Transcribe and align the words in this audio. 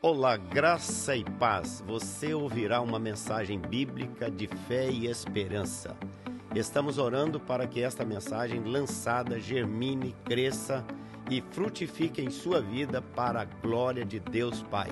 Olá, 0.00 0.36
graça 0.36 1.16
e 1.16 1.24
paz. 1.24 1.80
Você 1.80 2.32
ouvirá 2.32 2.80
uma 2.80 3.00
mensagem 3.00 3.58
bíblica 3.58 4.30
de 4.30 4.46
fé 4.68 4.88
e 4.88 5.08
esperança. 5.08 5.96
Estamos 6.54 6.98
orando 6.98 7.40
para 7.40 7.66
que 7.66 7.82
esta 7.82 8.04
mensagem 8.04 8.62
lançada 8.62 9.40
germine, 9.40 10.14
cresça 10.24 10.86
e 11.28 11.42
frutifique 11.50 12.22
em 12.22 12.30
sua 12.30 12.62
vida 12.62 13.02
para 13.02 13.40
a 13.40 13.44
glória 13.44 14.04
de 14.04 14.20
Deus 14.20 14.62
Pai. 14.62 14.86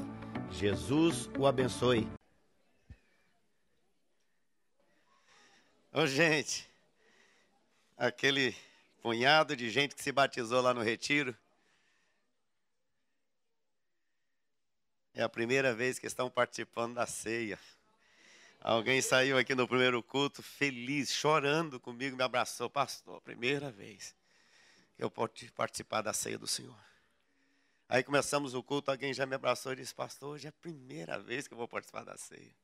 Jesus 0.51 1.31
o 1.39 1.47
abençoe. 1.47 2.09
Ô, 5.93 6.05
gente, 6.05 6.69
aquele 7.97 8.57
punhado 9.01 9.55
de 9.55 9.71
gente 9.71 9.95
que 9.95 10.03
se 10.03 10.11
batizou 10.11 10.61
lá 10.61 10.75
no 10.75 10.83
retiro. 10.83 11.33
É 15.17 15.23
a 15.23 15.31
primeira 15.31 15.75
vez 15.75 15.99
que 15.99 16.07
estão 16.07 16.29
participando 16.29 16.97
da 16.97 17.07
ceia. 17.07 17.59
Alguém 18.61 19.01
saiu 19.01 19.39
aqui 19.39 19.55
no 19.55 19.67
primeiro 19.67 20.03
culto 20.03 20.43
feliz, 20.43 21.11
chorando 21.11 21.81
comigo, 21.81 22.15
me 22.15 22.23
abraçou, 22.23 22.69
pastor, 22.69 23.23
primeira 23.23 23.71
vez 23.71 24.15
que 24.95 25.03
eu 25.03 25.11
pude 25.11 25.51
participar 25.53 26.03
da 26.03 26.13
ceia 26.13 26.39
do 26.39 26.47
Senhor. 26.47 26.77
Aí 27.89 28.03
começamos 28.03 28.53
o 28.53 28.63
culto, 28.63 28.91
alguém 28.91 29.15
já 29.15 29.25
me 29.25 29.35
abraçou 29.35 29.73
e 29.73 29.77
disse, 29.77 29.95
pastor, 29.95 30.35
hoje 30.35 30.49
é 30.49 30.51
a 30.51 30.53
primeira 30.53 31.19
vez 31.19 31.49
que 31.49 31.55
eu 31.55 31.59
vou 31.59 31.67
participar 31.67 32.05
da 32.05 32.19
ceia. 32.19 32.55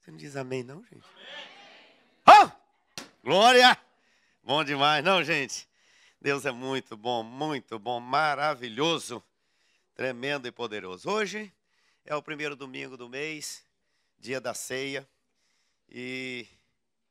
Você 0.00 0.10
não 0.10 0.18
diz 0.18 0.34
amém, 0.34 0.64
não, 0.64 0.82
gente? 0.82 1.06
Amém. 2.26 2.50
Oh! 2.50 3.08
Glória! 3.22 3.78
Bom 4.42 4.64
demais, 4.64 5.04
não, 5.04 5.22
gente? 5.22 5.68
Deus 6.20 6.44
é 6.44 6.50
muito 6.50 6.96
bom, 6.96 7.22
muito 7.22 7.78
bom, 7.78 8.00
maravilhoso 8.00 9.22
tremendo 9.98 10.46
e 10.46 10.52
poderoso. 10.52 11.10
Hoje 11.10 11.52
é 12.04 12.14
o 12.14 12.22
primeiro 12.22 12.54
domingo 12.54 12.96
do 12.96 13.08
mês, 13.08 13.64
dia 14.16 14.40
da 14.40 14.54
ceia, 14.54 15.04
e 15.88 16.46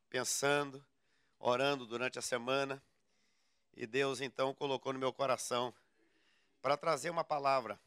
pensando, 0.09 0.81
orando 1.37 1.85
durante 1.85 2.17
a 2.17 2.21
semana, 2.21 2.81
e 3.75 3.85
Deus 3.85 4.21
então 4.21 4.53
colocou 4.53 4.93
no 4.93 4.99
meu 4.99 5.11
coração 5.11 5.73
para 6.61 6.77
trazer 6.77 7.09
uma 7.09 7.25
palavra 7.25 7.77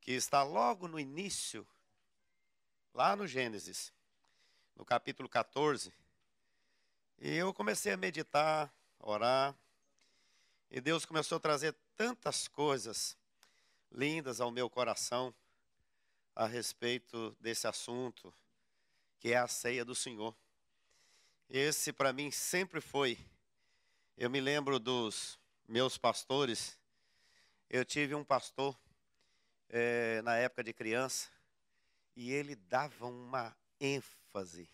que 0.00 0.12
está 0.12 0.44
logo 0.44 0.86
no 0.86 1.00
início, 1.00 1.66
lá 2.94 3.16
no 3.16 3.26
Gênesis, 3.26 3.92
no 4.76 4.84
capítulo 4.84 5.28
14. 5.28 5.92
E 7.18 7.34
eu 7.34 7.52
comecei 7.52 7.90
a 7.90 7.96
meditar, 7.96 8.72
orar, 9.00 9.52
e 10.70 10.80
Deus 10.80 11.04
começou 11.04 11.38
a 11.38 11.40
trazer 11.40 11.74
tantas 11.96 12.46
coisas 12.46 13.16
lindas 13.96 14.42
ao 14.42 14.50
meu 14.50 14.68
coração 14.68 15.34
a 16.34 16.46
respeito 16.46 17.34
desse 17.40 17.66
assunto, 17.66 18.32
que 19.18 19.32
é 19.32 19.38
a 19.38 19.48
ceia 19.48 19.86
do 19.86 19.94
Senhor. 19.94 20.36
Esse 21.48 21.94
para 21.94 22.12
mim 22.12 22.30
sempre 22.30 22.82
foi. 22.82 23.18
Eu 24.18 24.28
me 24.28 24.38
lembro 24.38 24.78
dos 24.78 25.40
meus 25.66 25.96
pastores. 25.96 26.78
Eu 27.70 27.86
tive 27.86 28.14
um 28.14 28.22
pastor 28.22 28.78
é, 29.70 30.20
na 30.20 30.36
época 30.36 30.62
de 30.62 30.74
criança 30.74 31.30
e 32.14 32.30
ele 32.30 32.54
dava 32.54 33.06
uma 33.06 33.56
ênfase, 33.80 34.68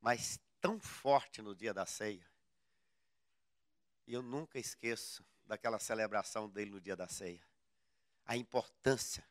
mas 0.00 0.40
tão 0.60 0.80
forte 0.80 1.40
no 1.40 1.54
dia 1.54 1.72
da 1.72 1.86
ceia. 1.86 2.26
E 4.08 4.12
eu 4.12 4.22
nunca 4.22 4.58
esqueço 4.58 5.24
daquela 5.46 5.78
celebração 5.78 6.48
dele 6.48 6.72
no 6.72 6.80
dia 6.80 6.96
da 6.96 7.06
ceia 7.06 7.51
a 8.26 8.36
importância 8.36 9.24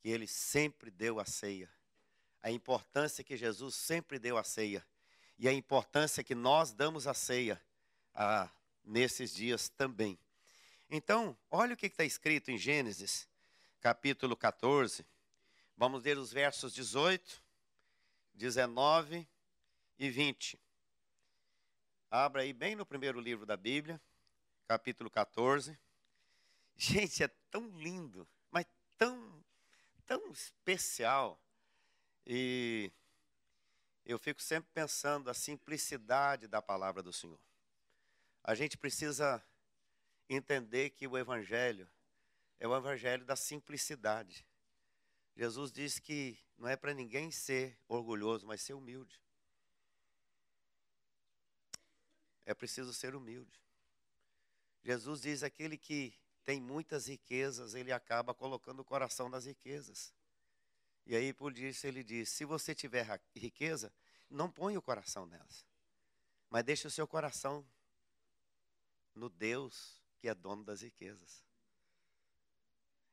que 0.00 0.08
ele 0.08 0.26
sempre 0.26 0.90
deu 0.90 1.20
à 1.20 1.24
ceia, 1.24 1.70
a 2.42 2.50
importância 2.50 3.22
que 3.22 3.36
Jesus 3.36 3.74
sempre 3.74 4.18
deu 4.18 4.36
à 4.36 4.44
ceia 4.44 4.84
e 5.38 5.48
a 5.48 5.52
importância 5.52 6.24
que 6.24 6.34
nós 6.34 6.72
damos 6.72 7.06
à 7.06 7.14
ceia 7.14 7.60
ah, 8.14 8.50
nesses 8.84 9.34
dias 9.34 9.68
também. 9.68 10.18
Então, 10.90 11.36
olha 11.50 11.74
o 11.74 11.76
que 11.76 11.86
está 11.86 12.04
escrito 12.04 12.50
em 12.50 12.58
Gênesis, 12.58 13.28
capítulo 13.80 14.36
14. 14.36 15.06
Vamos 15.76 16.02
ler 16.02 16.18
os 16.18 16.32
versos 16.32 16.74
18, 16.74 17.42
19 18.34 19.26
e 19.98 20.10
20. 20.10 20.60
Abra 22.10 22.42
aí 22.42 22.52
bem 22.52 22.76
no 22.76 22.84
primeiro 22.84 23.20
livro 23.20 23.46
da 23.46 23.56
Bíblia, 23.56 24.00
capítulo 24.68 25.08
14. 25.08 25.78
Gente, 26.76 27.22
é 27.22 27.28
tão 27.50 27.68
lindo, 27.78 28.26
mas 28.50 28.66
tão, 28.98 29.44
tão 30.06 30.30
especial. 30.32 31.40
E 32.26 32.90
eu 34.04 34.18
fico 34.18 34.42
sempre 34.42 34.70
pensando 34.72 35.30
a 35.30 35.34
simplicidade 35.34 36.48
da 36.48 36.60
palavra 36.60 37.02
do 37.02 37.12
Senhor. 37.12 37.38
A 38.42 38.54
gente 38.54 38.76
precisa 38.76 39.44
entender 40.28 40.90
que 40.90 41.06
o 41.06 41.16
Evangelho 41.16 41.88
é 42.58 42.66
o 42.66 42.76
Evangelho 42.76 43.24
da 43.24 43.36
simplicidade. 43.36 44.46
Jesus 45.36 45.72
disse 45.72 46.00
que 46.00 46.38
não 46.58 46.68
é 46.68 46.76
para 46.76 46.94
ninguém 46.94 47.30
ser 47.30 47.78
orgulhoso, 47.88 48.46
mas 48.46 48.60
ser 48.60 48.74
humilde. 48.74 49.20
É 52.44 52.54
preciso 52.54 52.92
ser 52.92 53.14
humilde. 53.14 53.60
Jesus 54.82 55.22
diz: 55.22 55.42
aquele 55.42 55.78
que 55.78 56.14
tem 56.44 56.60
muitas 56.60 57.06
riquezas, 57.06 57.74
ele 57.74 57.92
acaba 57.92 58.34
colocando 58.34 58.80
o 58.80 58.84
coração 58.84 59.28
nas 59.28 59.46
riquezas. 59.46 60.12
E 61.06 61.16
aí, 61.16 61.32
por 61.32 61.56
isso, 61.56 61.86
ele 61.86 62.02
diz: 62.04 62.28
se 62.28 62.44
você 62.44 62.74
tiver 62.74 63.20
riqueza, 63.34 63.92
não 64.30 64.50
ponha 64.50 64.78
o 64.78 64.82
coração 64.82 65.26
nelas, 65.26 65.66
mas 66.48 66.64
deixe 66.64 66.86
o 66.86 66.90
seu 66.90 67.06
coração 67.06 67.66
no 69.14 69.28
Deus 69.28 70.00
que 70.18 70.28
é 70.28 70.34
dono 70.34 70.64
das 70.64 70.82
riquezas. 70.82 71.44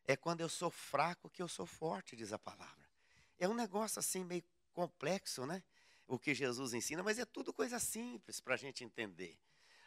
É 0.06 0.16
quando 0.16 0.42
eu 0.42 0.50
sou 0.50 0.70
fraco 0.70 1.30
que 1.30 1.42
eu 1.42 1.48
sou 1.48 1.66
forte, 1.66 2.16
diz 2.16 2.32
a 2.34 2.40
palavra. 2.40 2.88
É 3.38 3.48
um 3.48 3.54
negócio 3.54 4.00
assim 4.00 4.24
meio 4.24 4.44
complexo, 4.74 5.46
né? 5.46 5.64
O 6.08 6.18
que 6.18 6.34
Jesus 6.34 6.74
ensina, 6.74 7.04
mas 7.04 7.20
é 7.20 7.26
tudo 7.26 7.54
coisa 7.54 7.80
simples 7.80 8.40
para 8.40 8.56
a 8.56 8.58
gente 8.58 8.84
entender. 8.84 9.40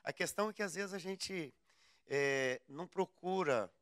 A 0.04 0.12
questão 0.12 0.50
é 0.50 0.52
que 0.52 0.62
às 0.62 0.74
vezes 0.74 0.92
a 0.92 0.98
gente 0.98 1.54
é, 2.06 2.60
não 2.68 2.86
procura 2.86 3.72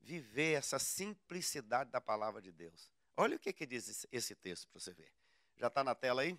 viver 0.00 0.52
essa 0.54 0.78
simplicidade 0.78 1.90
da 1.90 2.00
palavra 2.00 2.40
de 2.40 2.50
Deus. 2.50 2.90
Olha 3.16 3.36
o 3.36 3.38
que, 3.38 3.52
que 3.52 3.66
diz 3.66 4.06
esse 4.10 4.34
texto 4.34 4.68
para 4.68 4.80
você 4.80 4.92
ver. 4.92 5.12
Já 5.56 5.66
está 5.66 5.84
na 5.84 5.94
tela 5.94 6.22
aí? 6.22 6.38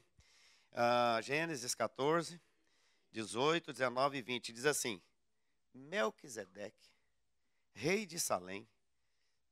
Ah, 0.74 1.20
Gênesis 1.22 1.76
14, 1.76 2.42
18, 3.12 3.72
19 3.72 4.18
e 4.18 4.22
20. 4.22 4.54
Diz 4.54 4.66
assim: 4.66 5.02
Melquisedeque, 5.74 6.90
rei 7.74 8.06
de 8.06 8.20
Salém, 8.20 8.68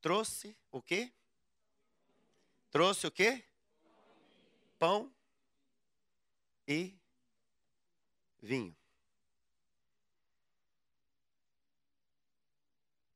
trouxe 0.02 0.58
o 0.72 0.82
quê? 0.82 1.12
Trouxe 2.72 3.08
o 3.08 3.12
quê? 3.12 3.44
Pão 4.78 5.14
e 6.68 6.98
vinho. 8.42 8.79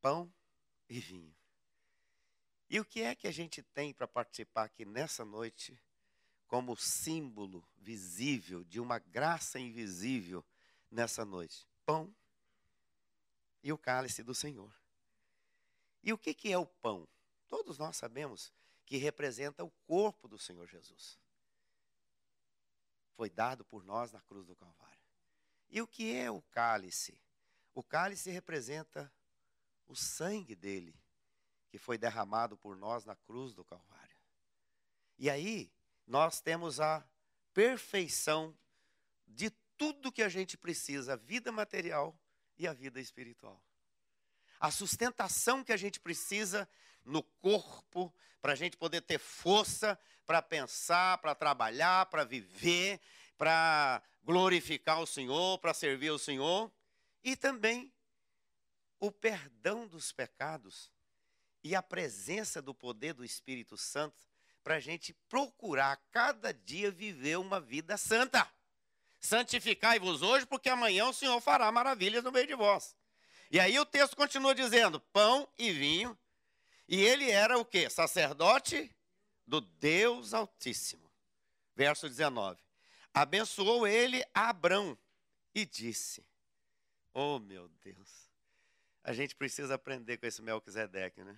Pão 0.03 0.29
e 0.89 0.99
vinho. 0.99 1.33
E 2.69 2.77
o 2.77 2.83
que 2.83 3.01
é 3.01 3.15
que 3.15 3.25
a 3.25 3.31
gente 3.31 3.63
tem 3.63 3.93
para 3.93 4.05
participar 4.05 4.65
aqui 4.65 4.83
nessa 4.83 5.23
noite, 5.23 5.81
como 6.45 6.75
símbolo 6.75 7.65
visível 7.77 8.65
de 8.65 8.81
uma 8.81 8.99
graça 8.99 9.57
invisível 9.57 10.45
nessa 10.91 11.23
noite? 11.23 11.65
Pão 11.85 12.13
e 13.63 13.71
o 13.71 13.77
cálice 13.77 14.21
do 14.23 14.35
Senhor. 14.35 14.75
E 16.03 16.11
o 16.11 16.17
que, 16.17 16.33
que 16.33 16.51
é 16.51 16.57
o 16.57 16.65
pão? 16.65 17.07
Todos 17.47 17.77
nós 17.77 17.95
sabemos 17.95 18.51
que 18.85 18.97
representa 18.97 19.63
o 19.63 19.71
corpo 19.87 20.27
do 20.27 20.37
Senhor 20.37 20.67
Jesus. 20.67 21.17
Foi 23.15 23.29
dado 23.29 23.63
por 23.63 23.85
nós 23.85 24.11
na 24.11 24.19
cruz 24.19 24.45
do 24.45 24.55
Calvário. 24.55 24.99
E 25.69 25.81
o 25.81 25.87
que 25.87 26.13
é 26.13 26.29
o 26.29 26.41
cálice? 26.41 27.17
O 27.73 27.81
cálice 27.81 28.29
representa 28.31 29.09
o 29.93 29.95
sangue 29.95 30.55
dele, 30.55 30.93
que 31.69 31.77
foi 31.77 31.97
derramado 31.97 32.57
por 32.57 32.75
nós 32.75 33.05
na 33.05 33.15
cruz 33.15 33.53
do 33.53 33.63
Calvário. 33.63 34.17
E 35.17 35.29
aí, 35.29 35.71
nós 36.05 36.41
temos 36.41 36.79
a 36.79 37.07
perfeição 37.53 38.57
de 39.27 39.51
tudo 39.77 40.11
que 40.11 40.23
a 40.23 40.29
gente 40.29 40.57
precisa, 40.57 41.13
a 41.13 41.15
vida 41.15 41.51
material 41.51 42.17
e 42.57 42.67
a 42.67 42.73
vida 42.73 42.99
espiritual. 42.99 43.61
A 44.59 44.71
sustentação 44.71 45.63
que 45.63 45.71
a 45.71 45.77
gente 45.77 45.99
precisa 45.99 46.67
no 47.05 47.21
corpo, 47.21 48.13
para 48.41 48.53
a 48.53 48.55
gente 48.55 48.75
poder 48.75 49.01
ter 49.01 49.19
força 49.19 49.97
para 50.25 50.41
pensar, 50.41 51.19
para 51.19 51.35
trabalhar, 51.35 52.07
para 52.07 52.23
viver, 52.23 52.99
para 53.37 54.01
glorificar 54.23 54.99
o 55.01 55.07
Senhor, 55.07 55.59
para 55.59 55.73
servir 55.73 56.11
o 56.11 56.19
Senhor, 56.19 56.71
e 57.23 57.35
também 57.35 57.92
o 59.03 59.11
perdão 59.11 59.85
dos 59.85 60.13
pecados 60.13 60.89
e 61.61 61.75
a 61.75 61.83
presença 61.83 62.61
do 62.61 62.73
poder 62.73 63.13
do 63.13 63.25
Espírito 63.25 63.75
Santo 63.75 64.25
para 64.63 64.75
a 64.75 64.79
gente 64.79 65.11
procurar 65.27 65.97
cada 66.09 66.53
dia 66.53 66.89
viver 66.89 67.37
uma 67.37 67.59
vida 67.59 67.97
santa. 67.97 68.49
Santificai-vos 69.19 70.21
hoje, 70.21 70.45
porque 70.45 70.69
amanhã 70.69 71.05
o 71.05 71.13
Senhor 71.13 71.37
fará 71.41 71.69
maravilhas 71.69 72.23
no 72.23 72.31
meio 72.31 72.47
de 72.47 72.55
vós. 72.55 72.95
E 73.51 73.59
aí 73.59 73.77
o 73.77 73.85
texto 73.85 74.15
continua 74.15 74.55
dizendo: 74.55 75.01
pão 75.11 75.49
e 75.57 75.69
vinho. 75.73 76.17
E 76.87 77.01
ele 77.01 77.29
era 77.29 77.57
o 77.57 77.65
quê? 77.65 77.89
Sacerdote 77.89 78.89
do 79.45 79.59
Deus 79.59 80.33
Altíssimo. 80.33 81.11
Verso 81.75 82.07
19. 82.07 82.57
Abençoou 83.13 83.85
ele 83.85 84.23
a 84.33 84.47
Abrão 84.47 84.97
e 85.53 85.65
disse: 85.65 86.25
Oh 87.13 87.37
meu 87.37 87.67
Deus, 87.67 88.22
a 89.03 89.11
gente 89.11 89.35
precisa 89.35 89.75
aprender 89.75 90.17
com 90.17 90.25
esse 90.25 90.41
Melquisedeque, 90.41 91.23
né? 91.23 91.37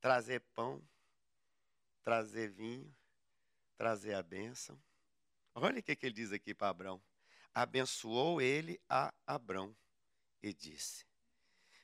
Trazer 0.00 0.40
pão, 0.54 0.82
trazer 2.02 2.50
vinho, 2.50 2.94
trazer 3.76 4.14
a 4.14 4.22
bênção. 4.22 4.80
Olha 5.54 5.80
o 5.80 5.82
que, 5.82 5.96
que 5.96 6.06
ele 6.06 6.14
diz 6.14 6.32
aqui 6.32 6.54
para 6.54 6.68
Abrão. 6.68 7.02
Abençoou 7.54 8.40
ele 8.40 8.80
a 8.88 9.12
Abrão 9.26 9.74
e 10.42 10.52
disse: 10.52 11.06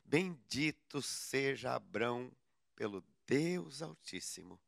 Bendito 0.04 1.00
seja 1.00 1.74
Abrão 1.74 2.30
pelo 2.76 3.02
Deus 3.26 3.80
Altíssimo, 3.82 4.60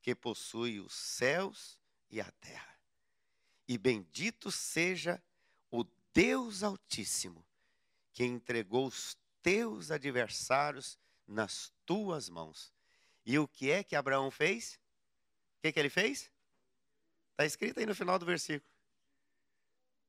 que 0.00 0.14
possui 0.14 0.80
os 0.80 0.94
céus 0.94 1.78
e 2.10 2.20
a 2.20 2.30
terra. 2.32 2.76
E 3.68 3.76
bendito 3.76 4.50
seja 4.50 5.22
o 5.70 5.84
Deus 6.12 6.62
Altíssimo, 6.62 7.45
que 8.16 8.24
entregou 8.24 8.86
os 8.86 9.14
teus 9.42 9.90
adversários 9.90 10.98
nas 11.28 11.70
tuas 11.84 12.30
mãos. 12.30 12.72
E 13.26 13.38
o 13.38 13.46
que 13.46 13.70
é 13.70 13.84
que 13.84 13.94
Abraão 13.94 14.30
fez? 14.30 14.80
O 15.58 15.60
que, 15.60 15.70
que 15.70 15.78
ele 15.78 15.90
fez? 15.90 16.32
Está 17.32 17.44
escrito 17.44 17.78
aí 17.78 17.84
no 17.84 17.94
final 17.94 18.18
do 18.18 18.24
versículo. 18.24 18.72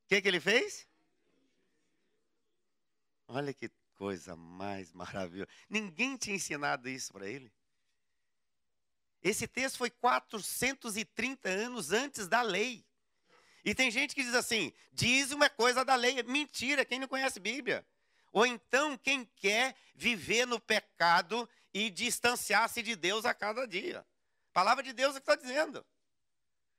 O 0.06 0.08
que, 0.08 0.22
que 0.22 0.28
ele 0.30 0.40
fez? 0.40 0.88
Olha 3.28 3.54
que 3.54 3.70
coisa 3.98 4.38
mais 4.38 4.94
maravilhosa. 4.94 5.52
Ninguém 5.70 6.16
tinha 6.16 6.38
ensinado 6.38 6.88
isso 6.88 7.12
para 7.12 7.28
ele. 7.28 7.52
Esse 9.22 9.50
texto 9.50 9.80
foi 9.80 9.90
430 9.90 11.50
anos 11.50 11.92
antes 11.92 12.26
da 12.26 12.42
lei. 12.42 12.86
E 13.66 13.76
tem 13.76 13.92
gente 13.92 14.16
que 14.16 14.24
diz 14.24 14.34
assim: 14.34 14.72
dízimo 14.94 15.44
é 15.44 15.50
coisa 15.50 15.84
da 15.84 15.96
lei. 15.96 16.24
Mentira, 16.24 16.86
quem 16.86 17.00
não 17.00 17.08
conhece 17.10 17.38
Bíblia. 17.38 17.86
Ou 18.38 18.46
então 18.46 18.96
quem 18.96 19.26
quer 19.26 19.76
viver 19.96 20.46
no 20.46 20.60
pecado 20.60 21.50
e 21.74 21.90
distanciar-se 21.90 22.84
de 22.84 22.96
Deus 22.96 23.26
a 23.26 23.34
cada 23.34 23.66
dia. 23.68 24.02
A 24.02 24.54
palavra 24.54 24.84
de 24.84 24.94
Deus 24.94 25.16
é 25.16 25.20
que 25.20 25.24
está 25.24 25.36
dizendo. 25.36 25.84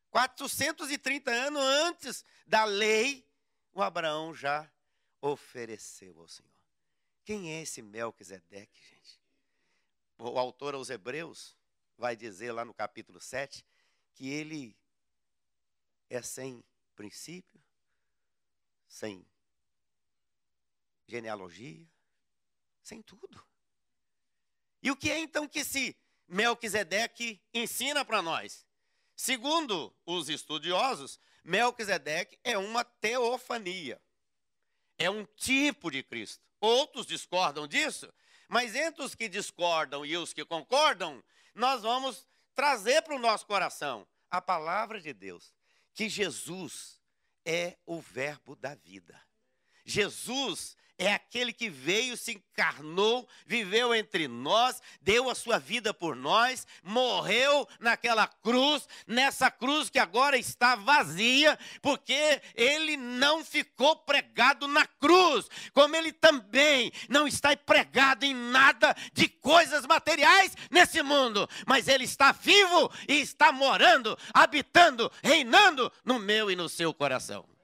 430 0.09 1.29
anos 1.33 1.61
antes 1.61 2.25
da 2.47 2.65
lei, 2.65 3.29
o 3.73 3.83
Abraão 3.83 4.33
já 4.33 4.71
ofereceu 5.21 6.21
ao 6.21 6.29
Senhor. 6.29 6.49
Quem 7.25 7.53
é 7.53 7.63
esse 7.63 7.83
Melquisedeque, 7.83 8.81
gente? 8.81 9.21
O 10.17 10.39
autor 10.39 10.77
aos 10.77 10.91
Hebreus 10.91 11.57
vai 11.97 12.15
dizer 12.15 12.53
lá 12.53 12.65
no 12.65 12.73
capítulo 12.73 13.21
7 13.21 13.67
que 14.15 14.29
ele 14.29 14.79
é 16.09 16.23
sem 16.23 16.63
princípio, 16.95 17.61
sem 18.87 19.27
genealogia, 21.09 21.85
sem 22.83 23.03
tudo. 23.03 23.45
E 24.83 24.91
o 24.91 24.97
que 24.97 25.11
é 25.11 25.19
então 25.19 25.49
que 25.49 25.61
esse 25.61 25.97
Melquisedeque 26.29 27.43
ensina 27.53 28.05
para 28.05 28.23
nós? 28.23 28.67
Segundo 29.17 29.93
os 30.07 30.29
estudiosos, 30.29 31.19
Melquisedeque 31.43 32.39
é 32.45 32.57
uma 32.57 32.85
teofania. 32.85 34.01
É 34.99 35.11
um 35.11 35.25
tipo 35.25 35.91
de 35.91 36.03
Cristo. 36.03 36.45
Outros 36.61 37.07
discordam 37.07 37.67
disso, 37.67 38.13
mas 38.49 38.75
entre 38.75 39.03
os 39.03 39.15
que 39.15 39.29
discordam 39.29 40.05
e 40.05 40.17
os 40.17 40.33
que 40.33 40.45
concordam, 40.45 41.25
nós 41.55 41.83
vamos 41.83 42.27
trazer 42.55 43.03
para 43.03 43.15
o 43.15 43.19
nosso 43.19 43.47
coração 43.47 44.07
a 44.31 44.41
palavra 44.41 45.01
de 45.01 45.13
Deus, 45.13 45.55
que 45.95 46.09
Jesus 46.09 47.01
é 47.45 47.79
o 47.87 48.01
Verbo 48.01 48.55
da 48.55 48.75
vida. 48.75 49.21
Jesus 49.85 50.77
é 50.99 51.15
aquele 51.15 51.53
que 51.53 51.71
veio, 51.71 52.17
se 52.17 52.33
encarnou, 52.33 53.27
viveu 53.47 53.95
entre 53.95 54.27
nós, 54.27 54.83
deu 55.01 55.31
a 55.31 55.35
sua 55.35 55.59
vida 55.59 55.95
por 55.95 56.17
nós, 56.17 56.67
morreu 56.83 57.69
naquela 57.79 58.27
cruz, 58.27 58.89
nessa 59.07 59.49
cruz 59.49 59.89
que 59.89 59.99
agora 59.99 60.37
está 60.37 60.75
vazia, 60.75 61.57
porque 61.81 62.43
ele 62.55 62.97
não 62.97 63.45
ficou 63.45 63.95
pregado 63.95 64.67
na 64.67 64.85
cruz, 64.85 65.49
como 65.73 65.95
ele 65.95 66.13
também 66.13 66.93
não 67.09 67.29
está 67.29 67.57
pregado 67.57 68.25
em 68.25 68.35
nada 68.35 68.95
de 69.13 69.29
coisas 69.29 69.87
materiais 69.87 70.57
nesse 70.69 71.01
mundo, 71.03 71.49
mas 71.65 71.87
ele 71.87 72.05
está 72.05 72.33
vivo 72.33 72.91
e 73.09 73.21
está 73.21 73.53
morando, 73.53 74.19
habitando, 74.35 75.11
reinando 75.23 75.93
no 76.05 76.19
meu 76.19 76.51
e 76.51 76.57
no 76.57 76.69
seu 76.69 76.93
coração. 76.93 77.58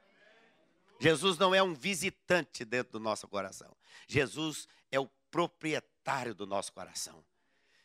Jesus 1.05 1.37
não 1.37 1.55
é 1.55 1.63
um 1.63 1.75
visitante 1.75 2.65
dentro 2.65 2.95
do 2.95 2.99
nosso 2.99 3.29
coração. 3.29 3.77
Jesus 4.09 4.67
é 4.91 4.99
o 4.99 5.07
proprietário 5.31 6.35
do 6.35 6.47
nosso 6.47 6.73
coração. 6.73 7.23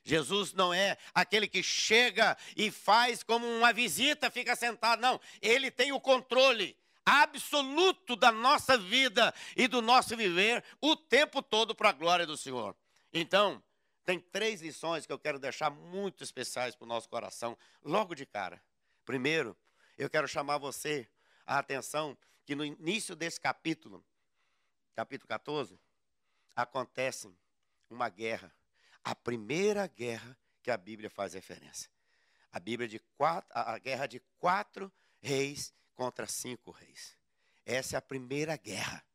Jesus 0.05 0.53
não 0.53 0.73
é 0.73 0.97
aquele 1.13 1.45
que 1.45 1.61
chega 1.61 2.37
e 2.55 2.71
faz 2.71 3.21
como 3.21 3.45
uma 3.45 3.73
visita, 3.73 4.31
fica 4.31 4.55
sentado. 4.55 5.01
Não, 5.01 5.19
ele 5.41 5.69
tem 5.69 5.91
o 5.91 5.99
controle 5.99 6.77
absoluto 7.05 8.15
da 8.15 8.31
nossa 8.31 8.77
vida 8.77 9.33
e 9.53 9.67
do 9.67 9.81
nosso 9.81 10.15
viver 10.15 10.63
o 10.79 10.95
tempo 10.95 11.41
todo 11.41 11.75
para 11.75 11.89
a 11.89 11.91
glória 11.91 12.25
do 12.25 12.37
Senhor. 12.37 12.73
Então, 13.11 13.61
tem 14.05 14.17
três 14.17 14.61
lições 14.61 15.05
que 15.05 15.11
eu 15.11 15.19
quero 15.19 15.37
deixar 15.37 15.69
muito 15.69 16.23
especiais 16.23 16.73
para 16.73 16.85
o 16.85 16.87
nosso 16.87 17.09
coração, 17.09 17.57
logo 17.83 18.15
de 18.15 18.25
cara. 18.25 18.63
Primeiro, 19.03 19.57
eu 19.97 20.09
quero 20.09 20.25
chamar 20.25 20.57
você 20.57 21.05
a 21.45 21.59
atenção 21.59 22.17
que 22.49 22.55
no 22.55 22.65
início 22.65 23.15
desse 23.15 23.39
capítulo, 23.39 24.03
capítulo 24.95 25.27
14, 25.27 25.79
acontece 26.55 27.31
uma 27.87 28.09
guerra, 28.09 28.51
a 29.03 29.13
primeira 29.13 29.85
guerra 29.85 30.35
que 30.63 30.71
a 30.71 30.75
Bíblia 30.75 31.11
faz 31.11 31.35
referência. 31.35 31.91
A 32.51 32.59
Bíblia 32.59 32.89
de 32.89 32.97
quatro, 33.15 33.47
a 33.53 33.77
guerra 33.77 34.07
de 34.07 34.19
quatro 34.39 34.91
reis 35.21 35.71
contra 35.93 36.25
cinco 36.25 36.71
reis. 36.71 37.15
Essa 37.67 37.97
é 37.97 37.99
a 37.99 38.01
primeira 38.01 38.57
guerra. 38.57 39.05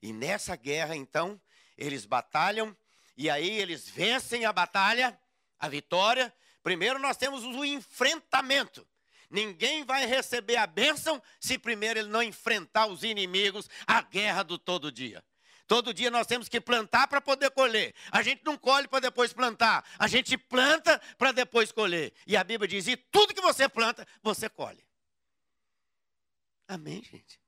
E 0.00 0.10
nessa 0.10 0.56
guerra, 0.56 0.96
então, 0.96 1.38
eles 1.76 2.06
batalham 2.06 2.74
e 3.18 3.28
aí 3.28 3.50
eles 3.50 3.86
vencem 3.86 4.46
a 4.46 4.52
batalha, 4.52 5.20
a 5.58 5.68
vitória. 5.68 6.34
Primeiro 6.62 6.98
nós 6.98 7.18
temos 7.18 7.44
o 7.44 7.66
enfrentamento. 7.66 8.88
Ninguém 9.30 9.84
vai 9.84 10.06
receber 10.06 10.56
a 10.56 10.66
bênção 10.66 11.22
se 11.38 11.58
primeiro 11.58 11.98
ele 11.98 12.08
não 12.08 12.22
enfrentar 12.22 12.86
os 12.86 13.02
inimigos, 13.02 13.68
a 13.86 14.00
guerra 14.00 14.42
do 14.42 14.58
todo 14.58 14.90
dia. 14.90 15.22
Todo 15.66 15.92
dia 15.92 16.10
nós 16.10 16.26
temos 16.26 16.48
que 16.48 16.58
plantar 16.58 17.06
para 17.08 17.20
poder 17.20 17.50
colher. 17.50 17.94
A 18.10 18.22
gente 18.22 18.42
não 18.42 18.56
colhe 18.56 18.88
para 18.88 19.00
depois 19.00 19.34
plantar. 19.34 19.84
A 19.98 20.08
gente 20.08 20.38
planta 20.38 20.98
para 21.18 21.30
depois 21.30 21.70
colher. 21.70 22.14
E 22.26 22.38
a 22.38 22.42
Bíblia 22.42 22.66
diz: 22.66 22.88
e 22.88 22.96
tudo 22.96 23.34
que 23.34 23.40
você 23.42 23.68
planta, 23.68 24.08
você 24.22 24.48
colhe. 24.48 24.82
Amém, 26.66 27.02
gente? 27.02 27.38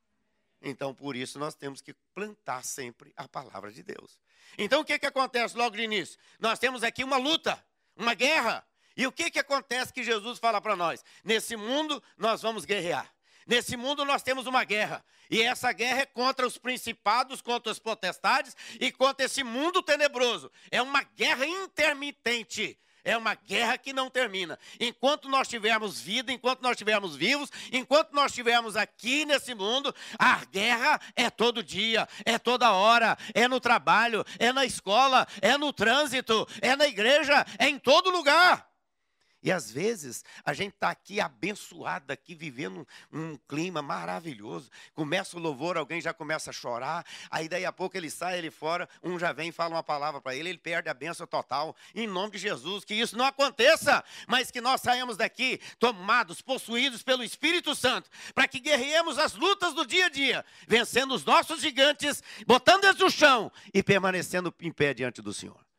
Então, 0.61 0.95
por 0.95 1.17
isso, 1.17 1.39
nós 1.39 1.55
temos 1.55 1.81
que 1.81 1.95
plantar 2.15 2.63
sempre 2.63 3.11
a 3.17 3.27
palavra 3.27 3.73
de 3.73 3.83
Deus. 3.83 4.21
Então, 4.59 4.83
o 4.83 4.85
que, 4.85 4.99
que 4.99 5.07
acontece 5.07 5.57
logo 5.57 5.75
de 5.75 5.83
início? 5.83 6.19
Nós 6.39 6.59
temos 6.59 6.83
aqui 6.83 7.03
uma 7.03 7.17
luta, 7.17 7.65
uma 7.97 8.13
guerra. 8.13 8.67
E 8.97 9.07
o 9.07 9.13
que, 9.13 9.31
que 9.31 9.39
acontece 9.39 9.93
que 9.93 10.03
Jesus 10.03 10.39
fala 10.39 10.61
para 10.61 10.77
nós? 10.77 11.05
Nesse 11.25 11.57
mundo 11.57 12.03
nós 12.17 12.43
vamos 12.43 12.65
guerrear. 12.65 13.11
Nesse 13.47 13.77
mundo 13.77 14.05
nós 14.05 14.23
temos 14.23 14.47
uma 14.47 14.63
guerra. 14.65 15.05
E 15.31 15.43
essa 15.43 15.73
guerra 15.73 16.03
é 16.03 16.07
contra 16.07 16.47
os 16.47 16.59
principados, 16.59 17.41
contra 17.41 17.73
as 17.73 17.79
potestades 17.79 18.57
e 18.81 18.93
contra 18.93 19.27
esse 19.27 19.43
mundo 19.43 19.83
tenebroso. 19.83 20.51
É 20.71 20.81
uma 20.83 21.03
guerra 21.03 21.47
intermitente. 21.47 22.79
É 23.03 23.17
uma 23.17 23.35
guerra 23.35 23.79
que 23.79 23.93
não 23.93 24.11
termina. 24.11 24.59
Enquanto 24.79 25.29
nós 25.29 25.49
tivermos 25.49 26.01
vida, 26.01 26.31
enquanto 26.31 26.61
nós 26.61 26.73
estivermos 26.73 27.17
vivos, 27.17 27.51
enquanto 27.73 28.13
nós 28.13 28.31
estivermos 28.31 28.77
aqui 28.77 29.25
nesse 29.25 29.55
mundo, 29.55 29.95
a 30.19 30.45
guerra 30.45 31.01
é 31.17 31.31
todo 31.31 31.63
dia, 31.63 32.07
é 32.25 32.39
toda 32.39 32.73
hora, 32.73 33.17
é 33.35 33.49
no 33.49 33.59
trabalho, 33.59 34.25
é 34.39 34.53
na 34.53 34.67
escola, 34.67 35.27
é 35.41 35.57
no 35.57 35.73
trânsito, 35.73 36.47
é 36.61 36.77
na 36.77 36.87
igreja, 36.87 37.47
é 37.59 37.69
em 37.69 37.79
todo 37.79 38.11
lugar. 38.11 38.70
E 39.43 39.51
às 39.51 39.71
vezes 39.71 40.25
a 40.45 40.53
gente 40.53 40.75
está 40.75 40.91
aqui 40.91 41.21
abençoado, 41.21 42.13
aqui 42.13 42.35
vivendo 42.35 42.87
um, 43.11 43.21
um, 43.21 43.37
clima 43.49 43.81
maravilhoso. 43.81 44.71
Começa 44.95 45.37
o 45.37 45.41
louvor, 45.41 45.77
alguém 45.77 46.01
já 46.01 46.13
começa 46.13 46.51
a 46.51 46.53
chorar. 46.53 47.07
Aí 47.31 47.49
daí 47.49 47.65
a 47.65 47.73
pouco 47.73 47.97
ele 47.97 48.11
sai 48.11 48.39
ele 48.39 48.51
fora, 48.51 48.89
um 49.03 49.19
já 49.19 49.33
vem 49.33 49.49
e 49.49 49.53
fala 49.53 49.77
uma 49.77 49.83
palavra 49.83 50.21
para 50.21 50.35
ele, 50.35 50.51
ele 50.51 50.59
perde 50.59 50.89
a 50.89 50.95
benção 50.95 51.27
total. 51.27 51.75
Em 51.95 52.07
nome 52.07 52.33
de 52.33 52.39
Jesus, 52.39 52.85
que 52.85 52.95
isso 52.95 53.17
não 53.17 53.25
aconteça, 53.25 54.05
mas 54.29 54.51
que 54.51 54.61
nós 54.61 54.83
saímos 54.83 55.17
daqui 55.17 55.59
tomados, 55.79 56.43
possuídos 56.43 57.03
pelo 57.03 57.25
Espírito 57.25 57.75
Santo, 57.75 58.11
para 58.35 58.47
que 58.47 58.61
guerreemos 58.61 59.19
as 59.19 59.35
lutas 59.35 59.73
do 59.73 59.87
dia 59.87 60.07
a 60.07 60.11
dia, 60.11 60.45
vencendo 60.69 61.15
os 61.15 61.25
nossos 61.25 61.61
gigantes, 61.61 62.23
botando 62.47 62.85
eles 62.85 62.99
no 62.99 63.11
chão 63.11 63.51
e 63.73 63.83
permanecendo 63.83 64.55
em 64.61 64.73
pé 64.73 64.93
diante 64.93 65.23
do 65.23 65.33
Senhor. 65.33 65.70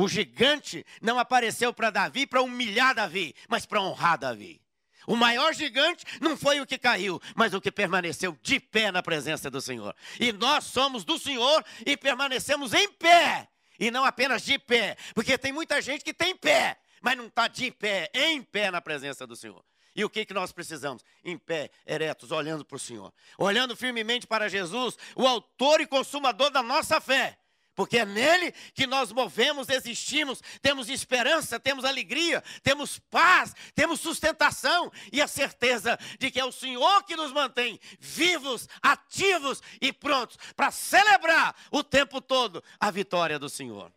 O 0.00 0.08
gigante 0.08 0.82
não 1.02 1.18
apareceu 1.18 1.74
para 1.74 1.90
Davi 1.90 2.26
para 2.26 2.40
humilhar 2.40 2.94
Davi, 2.94 3.34
mas 3.46 3.66
para 3.66 3.82
honrar 3.82 4.16
Davi. 4.16 4.58
O 5.06 5.14
maior 5.14 5.52
gigante 5.52 6.06
não 6.22 6.38
foi 6.38 6.58
o 6.58 6.66
que 6.66 6.78
caiu, 6.78 7.20
mas 7.36 7.52
o 7.52 7.60
que 7.60 7.70
permaneceu 7.70 8.34
de 8.42 8.58
pé 8.58 8.90
na 8.90 9.02
presença 9.02 9.50
do 9.50 9.60
Senhor. 9.60 9.94
E 10.18 10.32
nós 10.32 10.64
somos 10.64 11.04
do 11.04 11.18
Senhor 11.18 11.62
e 11.84 11.98
permanecemos 11.98 12.72
em 12.72 12.90
pé, 12.92 13.46
e 13.78 13.90
não 13.90 14.02
apenas 14.02 14.40
de 14.40 14.58
pé, 14.58 14.96
porque 15.14 15.36
tem 15.36 15.52
muita 15.52 15.82
gente 15.82 16.02
que 16.02 16.14
tem 16.14 16.34
pé, 16.34 16.78
mas 17.02 17.14
não 17.14 17.26
está 17.26 17.46
de 17.46 17.70
pé, 17.70 18.10
em 18.14 18.42
pé 18.42 18.70
na 18.70 18.80
presença 18.80 19.26
do 19.26 19.36
Senhor. 19.36 19.62
E 19.94 20.02
o 20.02 20.08
que, 20.08 20.24
que 20.24 20.32
nós 20.32 20.50
precisamos? 20.50 21.04
Em 21.22 21.36
pé, 21.36 21.70
eretos, 21.86 22.30
olhando 22.30 22.64
para 22.64 22.76
o 22.76 22.78
Senhor, 22.78 23.12
olhando 23.36 23.76
firmemente 23.76 24.26
para 24.26 24.48
Jesus, 24.48 24.96
o 25.14 25.26
autor 25.26 25.82
e 25.82 25.86
consumador 25.86 26.48
da 26.48 26.62
nossa 26.62 27.02
fé 27.02 27.36
porque 27.80 27.96
é 27.96 28.04
nele 28.04 28.52
que 28.74 28.86
nós 28.86 29.10
movemos, 29.10 29.70
existimos, 29.70 30.42
temos 30.60 30.90
esperança, 30.90 31.58
temos 31.58 31.82
alegria, 31.82 32.44
temos 32.62 32.98
paz, 32.98 33.54
temos 33.74 34.00
sustentação 34.00 34.92
e 35.10 35.22
a 35.22 35.26
certeza 35.26 35.98
de 36.18 36.30
que 36.30 36.38
é 36.38 36.44
o 36.44 36.52
Senhor 36.52 37.02
que 37.04 37.16
nos 37.16 37.32
mantém 37.32 37.80
vivos, 37.98 38.68
ativos 38.82 39.62
e 39.80 39.94
prontos 39.94 40.36
para 40.54 40.70
celebrar 40.70 41.56
o 41.70 41.82
tempo 41.82 42.20
todo 42.20 42.62
a 42.78 42.90
vitória 42.90 43.38
do 43.38 43.48
Senhor. 43.48 43.90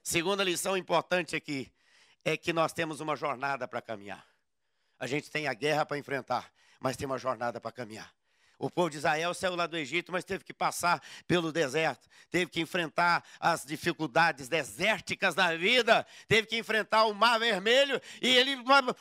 Segunda 0.00 0.44
lição 0.44 0.76
importante 0.76 1.34
aqui 1.34 1.72
é 2.24 2.36
que 2.36 2.52
nós 2.52 2.72
temos 2.72 3.00
uma 3.00 3.16
jornada 3.16 3.66
para 3.66 3.82
caminhar. 3.82 4.24
A 4.96 5.08
gente 5.08 5.28
tem 5.28 5.48
a 5.48 5.54
guerra 5.54 5.84
para 5.84 5.98
enfrentar, 5.98 6.52
mas 6.78 6.96
tem 6.96 7.04
uma 7.04 7.18
jornada 7.18 7.60
para 7.60 7.72
caminhar. 7.72 8.14
O 8.58 8.68
povo 8.68 8.90
de 8.90 8.96
Israel 8.96 9.32
saiu 9.34 9.54
lá 9.54 9.66
do 9.66 9.76
Egito, 9.76 10.10
mas 10.10 10.24
teve 10.24 10.42
que 10.42 10.52
passar 10.52 11.00
pelo 11.28 11.52
deserto, 11.52 12.08
teve 12.28 12.50
que 12.50 12.60
enfrentar 12.60 13.22
as 13.38 13.64
dificuldades 13.64 14.48
desérticas 14.48 15.34
da 15.34 15.56
vida, 15.56 16.04
teve 16.26 16.48
que 16.48 16.58
enfrentar 16.58 17.04
o 17.04 17.14
mar 17.14 17.38
vermelho, 17.38 18.00
e 18.20 18.28
ele, 18.28 18.56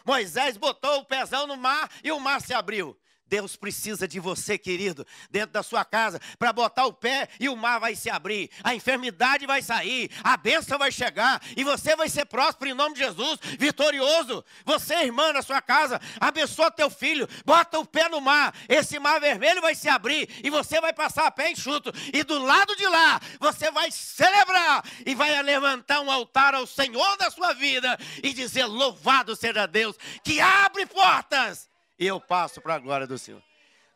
Moisés 0.06 0.58
botou 0.58 1.00
o 1.00 1.06
pezão 1.06 1.48
no 1.48 1.58
mar 1.58 1.90
e 2.04 2.12
o 2.12 2.20
mar 2.20 2.40
se 2.40 2.54
abriu. 2.54 2.96
Deus 3.30 3.56
precisa 3.56 4.08
de 4.08 4.20
você, 4.20 4.58
querido, 4.58 5.06
dentro 5.30 5.52
da 5.52 5.64
sua 5.64 5.84
casa, 5.84 6.20
para 6.40 6.54
botar 6.54 6.86
o 6.86 6.94
pé 6.94 7.28
e 7.40 7.50
o 7.50 7.56
mar 7.56 7.80
vai 7.80 7.96
se 7.96 8.10
abrir, 8.10 8.50
a 8.64 8.74
enfermidade 8.74 9.46
vai 9.46 9.62
sair, 9.62 10.10
a 10.24 10.38
bênção 10.38 10.78
vai 10.78 10.92
chegar 10.92 11.42
e 11.56 11.64
você 11.64 11.96
vai 11.96 12.10
ser 12.10 12.26
próspero 12.26 12.72
em 12.72 12.74
nome 12.74 12.96
de 12.96 13.02
Jesus, 13.02 13.40
vitorioso. 13.60 14.44
Você, 14.66 14.96
irmã, 14.96 15.34
na 15.34 15.42
sua 15.42 15.62
casa, 15.62 16.00
abençoa 16.20 16.72
teu 16.72 16.90
filho, 16.90 17.28
bota 17.46 17.80
o 17.80 17.86
pé 17.86 18.10
no 18.10 18.22
mar, 18.22 18.54
esse 18.70 18.98
mar 19.00 19.20
vermelho 19.20 19.62
vai 19.62 19.76
se 19.76 19.90
abrir 19.90 20.30
e 20.44 20.50
você 20.50 20.80
vai 20.80 20.94
passar 20.94 21.28
a 21.28 21.32
pé 21.32 21.52
enxuto, 21.52 21.92
e 22.14 22.24
do 22.24 22.40
lado 22.40 22.76
de 22.76 22.88
lá 22.88 23.20
você 23.40 23.70
vai 23.72 23.92
celebrar 23.92 24.84
e 25.06 25.14
vai 25.14 25.42
levantar 25.42 26.02
um 26.02 26.12
altar 26.12 26.56
ao 26.56 26.66
Senhor 26.66 27.18
da 27.18 27.30
sua 27.30 27.54
vida 27.54 27.98
e 28.24 28.34
dizer: 28.34 28.66
Louvado 28.66 29.36
seja 29.36 29.66
Deus 29.66 29.96
que 30.24 30.40
abre 30.40 30.86
portas 30.86 31.70
eu 32.06 32.20
passo 32.20 32.62
para 32.62 32.76
a 32.76 32.80
glória 32.80 33.08
do 33.08 33.18
Senhor. 33.18 33.44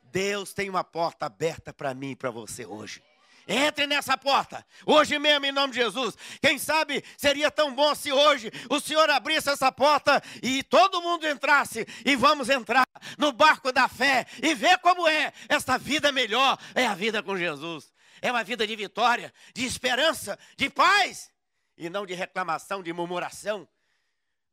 Deus 0.03 0.53
tem 0.53 0.69
uma 0.69 0.83
porta 0.83 1.25
aberta 1.25 1.73
para 1.73 1.93
mim 1.93 2.11
e 2.11 2.15
para 2.15 2.31
você 2.31 2.65
hoje. 2.65 3.01
Entre 3.47 3.87
nessa 3.87 4.17
porta, 4.17 4.65
hoje 4.85 5.17
mesmo, 5.17 5.45
em 5.45 5.51
nome 5.51 5.73
de 5.73 5.79
Jesus. 5.79 6.15
Quem 6.41 6.57
sabe 6.59 7.03
seria 7.17 7.49
tão 7.49 7.73
bom 7.73 7.93
se 7.95 8.11
hoje 8.11 8.51
o 8.69 8.79
Senhor 8.79 9.09
abrisse 9.09 9.49
essa 9.49 9.71
porta 9.71 10.21
e 10.41 10.63
todo 10.63 11.01
mundo 11.01 11.27
entrasse. 11.27 11.85
E 12.05 12.15
vamos 12.15 12.49
entrar 12.49 12.85
no 13.17 13.31
barco 13.31 13.71
da 13.71 13.87
fé 13.87 14.25
e 14.41 14.53
ver 14.53 14.77
como 14.79 15.07
é. 15.07 15.33
Esta 15.49 15.77
vida 15.77 16.11
melhor 16.11 16.57
é 16.75 16.85
a 16.85 16.93
vida 16.93 17.23
com 17.23 17.35
Jesus. 17.35 17.91
É 18.21 18.31
uma 18.31 18.43
vida 18.43 18.67
de 18.67 18.75
vitória, 18.75 19.33
de 19.53 19.65
esperança, 19.65 20.37
de 20.55 20.69
paz. 20.69 21.31
E 21.77 21.89
não 21.89 22.05
de 22.05 22.13
reclamação, 22.13 22.83
de 22.83 22.93
murmuração, 22.93 23.67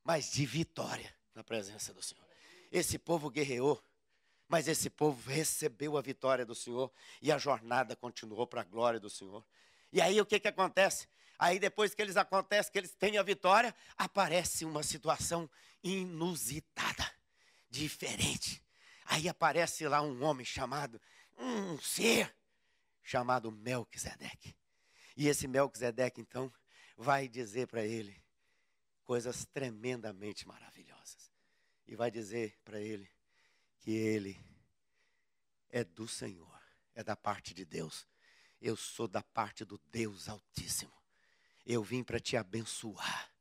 mas 0.02 0.30
de 0.30 0.46
vitória 0.46 1.14
na 1.34 1.44
presença 1.44 1.92
do 1.92 2.02
Senhor. 2.02 2.27
Esse 2.70 2.98
povo 2.98 3.30
guerreou, 3.30 3.82
mas 4.46 4.68
esse 4.68 4.90
povo 4.90 5.30
recebeu 5.30 5.96
a 5.96 6.02
vitória 6.02 6.44
do 6.44 6.54
Senhor 6.54 6.90
e 7.20 7.32
a 7.32 7.38
jornada 7.38 7.96
continuou 7.96 8.46
para 8.46 8.62
a 8.62 8.64
glória 8.64 9.00
do 9.00 9.10
Senhor. 9.10 9.44
E 9.92 10.00
aí 10.00 10.20
o 10.20 10.26
que, 10.26 10.38
que 10.38 10.48
acontece? 10.48 11.08
Aí 11.38 11.58
depois 11.58 11.94
que 11.94 12.02
eles 12.02 12.16
acontece, 12.16 12.70
que 12.70 12.78
eles 12.78 12.94
têm 12.94 13.16
a 13.16 13.22
vitória, 13.22 13.74
aparece 13.96 14.64
uma 14.64 14.82
situação 14.82 15.48
inusitada, 15.82 17.10
diferente. 17.70 18.62
Aí 19.04 19.28
aparece 19.28 19.86
lá 19.86 20.02
um 20.02 20.22
homem 20.24 20.44
chamado, 20.44 21.00
um 21.38 21.78
ser 21.78 22.34
chamado 23.02 23.50
Melquisedeque. 23.50 24.54
E 25.16 25.28
esse 25.28 25.46
Melquisedeque, 25.48 26.20
então, 26.20 26.52
vai 26.96 27.28
dizer 27.28 27.66
para 27.68 27.84
ele 27.84 28.20
coisas 29.04 29.46
tremendamente 29.46 30.46
maravilhosas 30.46 31.27
e 31.88 31.96
vai 31.96 32.10
dizer 32.10 32.56
para 32.62 32.78
ele 32.78 33.10
que 33.80 33.90
ele 33.92 34.38
é 35.70 35.82
do 35.82 36.06
Senhor, 36.06 36.60
é 36.94 37.02
da 37.02 37.16
parte 37.16 37.54
de 37.54 37.64
Deus. 37.64 38.06
Eu 38.60 38.76
sou 38.76 39.08
da 39.08 39.22
parte 39.22 39.64
do 39.64 39.80
Deus 39.90 40.28
Altíssimo. 40.28 40.92
Eu 41.64 41.82
vim 41.82 42.04
para 42.04 42.20
te 42.20 42.36
abençoar. 42.36 43.32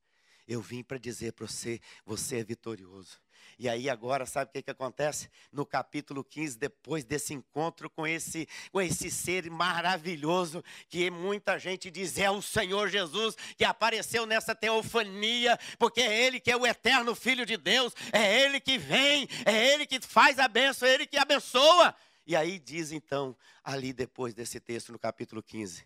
Eu 0.47 0.61
vim 0.61 0.81
para 0.81 0.97
dizer 0.97 1.33
para 1.33 1.45
você: 1.45 1.81
você 2.05 2.37
é 2.37 2.43
vitorioso. 2.43 3.21
E 3.59 3.67
aí 3.67 3.89
agora, 3.89 4.25
sabe 4.27 4.49
o 4.49 4.53
que, 4.53 4.61
que 4.61 4.69
acontece? 4.69 5.29
No 5.51 5.65
capítulo 5.65 6.23
15, 6.23 6.59
depois 6.59 7.03
desse 7.03 7.33
encontro 7.33 7.89
com 7.89 8.05
esse, 8.05 8.47
com 8.71 8.79
esse 8.79 9.09
ser 9.09 9.49
maravilhoso, 9.49 10.63
que 10.87 11.09
muita 11.09 11.57
gente 11.57 11.89
diz 11.89 12.19
é 12.19 12.29
o 12.29 12.39
Senhor 12.39 12.87
Jesus, 12.87 13.35
que 13.57 13.65
apareceu 13.65 14.27
nessa 14.27 14.53
teofania, 14.53 15.57
porque 15.79 16.01
é 16.01 16.25
Ele 16.25 16.39
que 16.39 16.51
é 16.51 16.55
o 16.55 16.67
eterno 16.67 17.15
Filho 17.15 17.47
de 17.47 17.57
Deus, 17.57 17.93
é 18.13 18.41
Ele 18.41 18.59
que 18.59 18.77
vem, 18.77 19.27
é 19.43 19.73
Ele 19.73 19.87
que 19.87 19.99
faz 20.01 20.37
a 20.37 20.47
bênção, 20.47 20.87
é 20.87 20.93
Ele 20.93 21.07
que 21.07 21.17
abençoa. 21.17 21.95
E 22.27 22.35
aí 22.35 22.59
diz 22.59 22.91
então, 22.91 23.35
ali 23.63 23.91
depois 23.91 24.35
desse 24.35 24.59
texto, 24.59 24.91
no 24.91 24.99
capítulo 24.99 25.41
15, 25.41 25.83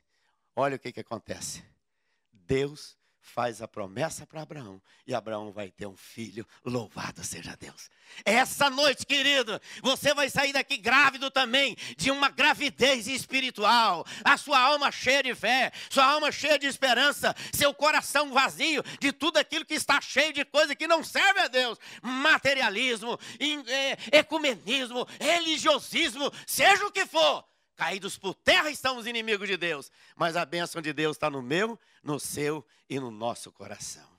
olha 0.55 0.75
o 0.75 0.79
que, 0.79 0.91
que 0.91 0.99
acontece. 0.99 1.63
Deus 2.33 2.97
faz 3.21 3.61
a 3.61 3.67
promessa 3.67 4.25
para 4.25 4.41
Abraão 4.41 4.81
e 5.05 5.13
Abraão 5.13 5.51
vai 5.51 5.69
ter 5.69 5.85
um 5.85 5.95
filho. 5.95 6.45
Louvado 6.65 7.23
seja 7.23 7.55
Deus. 7.55 7.89
Essa 8.25 8.69
noite, 8.69 9.05
querido, 9.05 9.59
você 9.81 10.13
vai 10.13 10.29
sair 10.29 10.51
daqui 10.51 10.77
grávido 10.77 11.31
também 11.31 11.77
de 11.97 12.11
uma 12.11 12.29
gravidez 12.29 13.07
espiritual. 13.07 14.05
A 14.23 14.37
sua 14.37 14.59
alma 14.59 14.91
cheia 14.91 15.23
de 15.23 15.35
fé, 15.35 15.71
sua 15.89 16.05
alma 16.05 16.31
cheia 16.31 16.59
de 16.59 16.67
esperança, 16.67 17.35
seu 17.53 17.73
coração 17.73 18.33
vazio 18.33 18.83
de 18.99 19.11
tudo 19.11 19.37
aquilo 19.37 19.65
que 19.65 19.75
está 19.75 20.01
cheio 20.01 20.33
de 20.33 20.43
coisa 20.43 20.75
que 20.75 20.87
não 20.87 21.03
serve 21.03 21.39
a 21.39 21.47
Deus. 21.47 21.77
Materialismo, 22.01 23.17
é, 23.67 24.17
ecumenismo, 24.17 25.07
religiosismo, 25.19 26.31
seja 26.45 26.85
o 26.85 26.91
que 26.91 27.05
for 27.05 27.50
caídos 27.75 28.17
por 28.17 28.35
terra 28.35 28.69
estão 28.69 28.97
os 28.97 29.07
inimigos 29.07 29.47
de 29.47 29.57
Deus, 29.57 29.91
mas 30.15 30.35
a 30.35 30.45
bênção 30.45 30.81
de 30.81 30.93
Deus 30.93 31.15
está 31.15 31.29
no 31.29 31.41
meu, 31.41 31.79
no 32.03 32.19
seu 32.19 32.65
e 32.89 32.99
no 32.99 33.11
nosso 33.11 33.51
coração. 33.51 34.09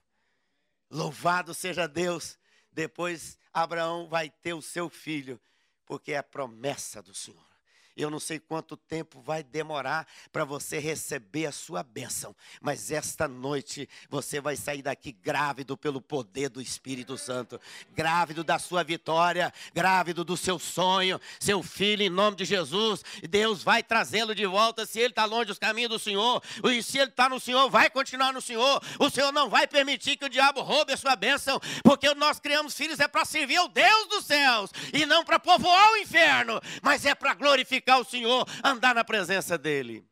Louvado 0.91 1.55
seja 1.55 1.87
Deus. 1.87 2.39
Depois 2.71 3.39
Abraão 3.53 4.09
vai 4.09 4.31
ter 4.31 4.55
o 4.55 4.63
seu 4.63 4.89
filho, 4.89 5.41
porque 5.85 6.13
é 6.13 6.19
a 6.19 6.23
promessa 6.23 7.03
do 7.03 7.15
Senhor. 7.15 7.52
Eu 7.97 8.11
não 8.11 8.19
sei 8.19 8.39
quanto 8.39 8.75
tempo 8.75 9.21
vai 9.21 9.43
demorar 9.43 10.07
para 10.33 10.45
você 10.45 10.79
receber 10.79 11.45
a 11.45 11.53
sua 11.53 11.83
bênção, 11.83 12.35
mas 12.61 12.91
esta 12.91 13.29
noite 13.29 13.87
você 14.09 14.41
vai 14.41 14.57
sair 14.57 14.81
daqui 14.81 15.13
grávido 15.13 15.77
pelo 15.77 16.01
poder 16.01 16.49
do 16.49 16.61
Espírito 16.61 17.19
Santo, 17.19 17.61
grávido 17.93 18.43
da 18.43 18.59
sua 18.59 18.83
vitória, 18.83 19.53
grávido 19.75 20.25
do 20.25 20.39
seu 20.39 20.59
sonho, 20.59 21.21
seu 21.39 21.63
filho, 21.63 22.03
em 22.03 22.09
nome 22.09 22.39
de 22.39 22.47
Jesus. 22.47 23.05
Deus 23.29 23.63
vai 23.63 23.83
trazê-lo 23.83 24.35
de 24.35 24.47
volta 24.47 24.87
se 24.87 24.99
ele 24.99 25.11
está 25.11 25.27
longe 25.27 25.47
dos 25.47 25.59
caminhos 25.59 25.91
do 25.91 25.99
Senhor, 25.99 26.43
e 26.65 26.83
se 26.83 26.97
ele 26.97 27.11
está 27.11 27.29
no 27.29 27.39
Senhor, 27.39 27.69
vai 27.69 27.91
continuar 27.91 28.33
no 28.33 28.41
Senhor. 28.41 28.83
O 28.99 29.11
Senhor 29.11 29.33
não 29.33 29.51
vai 29.51 29.67
permitir 29.67 30.17
que 30.17 30.25
o 30.25 30.31
diabo 30.31 30.63
roube 30.63 30.95
a 30.95 30.97
sua 30.97 31.15
bênção, 31.15 31.61
porque 31.85 32.13
nós 32.15 32.41
criamos 32.41 32.75
filhos 32.75 33.01
é 33.01 33.07
para 33.07 33.27
servir 33.27 33.57
ao 33.57 33.69
Deus 33.69 34.09
dos 34.09 34.25
céus 34.25 34.71
e 34.95 35.05
não 35.05 35.25
para 35.25 35.39
povoar 35.39 35.93
o 35.93 35.97
inferno, 35.99 36.59
mas 36.81 37.05
é 37.05 37.15
para 37.15 37.35
glorificar 37.35 37.82
glorificar 37.83 38.01
o 38.01 38.05
Senhor, 38.05 38.47
andar 38.65 38.95
na 38.95 39.05
presença 39.05 39.59
dEle. 39.59 40.09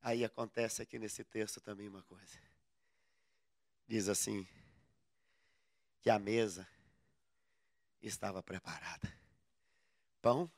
Aí 0.00 0.24
acontece 0.24 0.80
aqui 0.80 0.98
nesse 0.98 1.24
texto 1.24 1.60
também 1.60 1.88
uma 1.88 2.02
coisa. 2.04 2.38
Diz 3.86 4.08
assim: 4.08 4.46
que 6.00 6.08
a 6.08 6.18
mesa 6.18 6.66
estava 8.00 8.42
preparada. 8.42 9.12
Pão, 10.22 10.50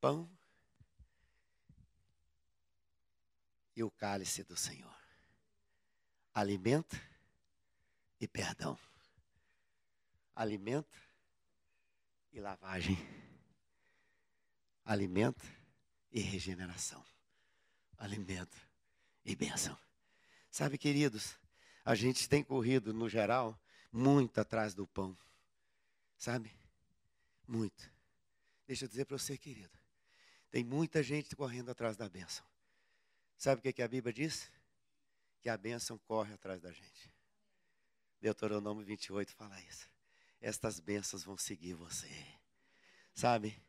pão 0.00 0.28
e 3.76 3.82
o 3.82 3.90
cálice 3.90 4.42
do 4.44 4.56
Senhor. 4.56 4.96
Alimenta 6.32 6.96
e 8.20 8.26
perdão. 8.26 8.78
Alimenta 10.38 10.96
e 12.30 12.38
lavagem. 12.38 12.96
Alimenta 14.84 15.44
e 16.12 16.20
regeneração. 16.20 17.04
Alimento 17.96 18.56
e 19.24 19.34
bênção. 19.34 19.76
Sabe, 20.48 20.78
queridos, 20.78 21.36
a 21.84 21.96
gente 21.96 22.28
tem 22.28 22.44
corrido, 22.44 22.94
no 22.94 23.08
geral, 23.08 23.60
muito 23.90 24.40
atrás 24.40 24.74
do 24.74 24.86
pão. 24.86 25.18
Sabe? 26.16 26.56
Muito. 27.44 27.90
Deixa 28.64 28.84
eu 28.84 28.88
dizer 28.88 29.06
para 29.06 29.18
você, 29.18 29.36
querido. 29.36 29.76
Tem 30.52 30.62
muita 30.62 31.02
gente 31.02 31.34
correndo 31.34 31.72
atrás 31.72 31.96
da 31.96 32.08
bênção. 32.08 32.46
Sabe 33.36 33.58
o 33.58 33.62
que, 33.62 33.72
que 33.72 33.82
a 33.82 33.88
Bíblia 33.88 34.12
diz? 34.12 34.52
Que 35.40 35.48
a 35.48 35.56
bênção 35.56 35.98
corre 35.98 36.32
atrás 36.32 36.62
da 36.62 36.70
gente. 36.70 37.12
Deuteronômio 38.20 38.84
28 38.84 39.34
fala 39.34 39.60
isso. 39.62 39.97
Estas 40.40 40.78
bênçãos 40.80 41.24
vão 41.24 41.36
seguir 41.36 41.74
você. 41.74 42.08
Sabe? 43.14 43.60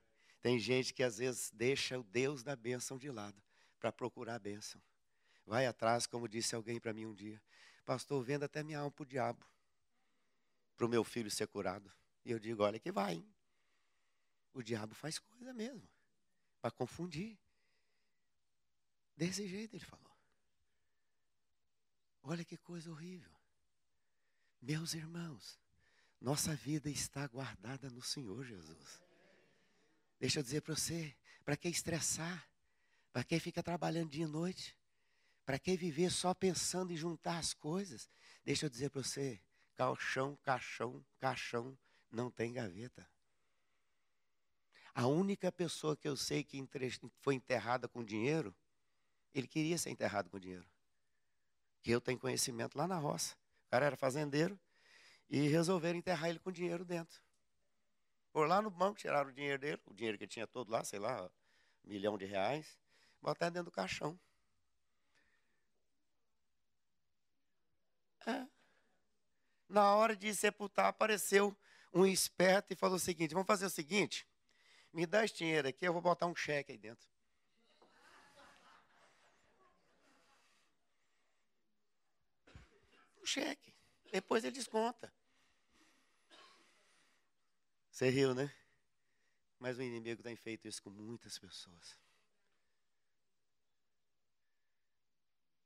Tem 0.41 0.59
gente 0.59 0.93
que 0.93 1.03
às 1.03 1.17
vezes 1.17 1.51
deixa 1.51 1.99
o 1.99 2.03
Deus 2.03 2.43
da 2.43 2.55
bênção 2.55 2.97
de 2.97 3.09
lado 3.09 3.41
para 3.79 3.91
procurar 3.91 4.35
a 4.35 4.39
bênção. 4.39 4.81
Vai 5.45 5.65
atrás, 5.65 6.05
como 6.05 6.27
disse 6.27 6.55
alguém 6.55 6.79
para 6.79 6.93
mim 6.93 7.05
um 7.05 7.13
dia. 7.13 7.41
Pastor, 7.83 8.23
vendo 8.23 8.43
até 8.43 8.63
minha 8.63 8.79
alma 8.79 8.91
para 8.91 9.03
o 9.03 9.05
diabo. 9.05 9.45
Para 10.77 10.85
o 10.85 10.89
meu 10.89 11.03
filho 11.03 11.31
ser 11.31 11.47
curado. 11.47 11.91
E 12.23 12.31
eu 12.31 12.39
digo, 12.39 12.63
olha 12.63 12.79
que 12.79 12.91
vai. 12.91 13.15
Hein? 13.15 13.35
O 14.53 14.61
diabo 14.61 14.93
faz 14.93 15.17
coisa 15.17 15.53
mesmo. 15.53 15.87
Para 16.61 16.71
confundir. 16.71 17.37
Desse 19.17 19.47
jeito 19.47 19.75
ele 19.75 19.83
falou. 19.83 20.15
Olha 22.21 22.45
que 22.45 22.57
coisa 22.57 22.91
horrível. 22.91 23.35
Meus 24.61 24.93
irmãos, 24.93 25.59
nossa 26.21 26.53
vida 26.53 26.89
está 26.89 27.25
guardada 27.27 27.89
no 27.89 28.01
Senhor 28.01 28.43
Jesus. 28.43 29.01
Deixa 30.19 30.39
eu 30.39 30.43
dizer 30.43 30.61
para 30.61 30.75
você, 30.75 31.15
para 31.45 31.55
que 31.55 31.69
estressar? 31.69 32.47
Para 33.13 33.23
que 33.23 33.39
fica 33.39 33.63
trabalhando 33.63 34.09
dia 34.09 34.25
e 34.25 34.27
noite? 34.27 34.77
Para 35.45 35.57
que 35.57 35.77
viver 35.77 36.11
só 36.11 36.33
pensando 36.33 36.91
em 36.91 36.97
juntar 36.97 37.37
as 37.37 37.53
coisas? 37.53 38.09
Deixa 38.43 38.65
eu 38.65 38.69
dizer 38.69 38.89
para 38.89 39.01
você: 39.01 39.41
caixão, 39.75 40.35
caixão, 40.43 41.05
caixão, 41.17 41.77
não 42.11 42.29
tem 42.29 42.51
gaveta. 42.51 43.09
A 44.93 45.07
única 45.07 45.51
pessoa 45.51 45.95
que 45.95 46.07
eu 46.07 46.17
sei 46.17 46.43
que 46.43 46.61
foi 47.21 47.35
enterrada 47.35 47.87
com 47.87 48.03
dinheiro, 48.03 48.53
ele 49.33 49.47
queria 49.47 49.77
ser 49.77 49.89
enterrado 49.89 50.29
com 50.29 50.37
dinheiro. 50.37 50.69
Que 51.81 51.91
eu 51.91 52.01
tenho 52.01 52.19
conhecimento 52.19 52.77
lá 52.77 52.87
na 52.87 52.97
roça. 52.97 53.35
O 53.67 53.69
cara 53.69 53.85
era 53.85 53.95
fazendeiro 53.95 54.59
e 55.29 55.47
resolveram 55.47 55.99
enterrar 55.99 56.29
ele 56.29 56.39
com 56.39 56.51
dinheiro 56.51 56.83
dentro. 56.83 57.21
Por 58.31 58.47
lá 58.47 58.61
no 58.61 58.69
banco, 58.69 58.99
tiraram 58.99 59.29
o 59.29 59.33
dinheiro 59.33 59.59
dele, 59.59 59.81
o 59.85 59.93
dinheiro 59.93 60.17
que 60.17 60.23
ele 60.23 60.31
tinha 60.31 60.47
todo 60.47 60.71
lá, 60.71 60.83
sei 60.83 60.99
lá, 60.99 61.29
um 61.83 61.89
milhão 61.89 62.17
de 62.17 62.25
reais, 62.25 62.79
botaram 63.21 63.51
dentro 63.51 63.65
do 63.65 63.71
caixão. 63.71 64.19
É. 68.25 68.47
Na 69.67 69.95
hora 69.95 70.15
de 70.15 70.33
sepultar, 70.33 70.87
apareceu 70.87 71.55
um 71.93 72.05
esperto 72.05 72.73
e 72.73 72.75
falou 72.75 72.97
o 72.97 72.99
seguinte: 72.99 73.33
vamos 73.33 73.47
fazer 73.47 73.65
o 73.65 73.69
seguinte, 73.69 74.27
me 74.91 75.05
dá 75.05 75.23
esse 75.23 75.35
dinheiro 75.35 75.67
aqui, 75.67 75.85
eu 75.85 75.93
vou 75.93 76.01
botar 76.01 76.25
um 76.25 76.35
cheque 76.35 76.71
aí 76.71 76.77
dentro. 76.77 77.07
Um 83.21 83.25
cheque. 83.25 83.75
Depois 84.11 84.43
ele 84.43 84.53
desconta. 84.53 85.13
Você 87.99 88.09
riu, 88.09 88.33
né? 88.33 88.49
Mas 89.59 89.77
o 89.77 89.83
inimigo 89.83 90.23
tem 90.23 90.33
feito 90.33 90.65
isso 90.65 90.81
com 90.81 90.89
muitas 90.89 91.37
pessoas. 91.37 91.99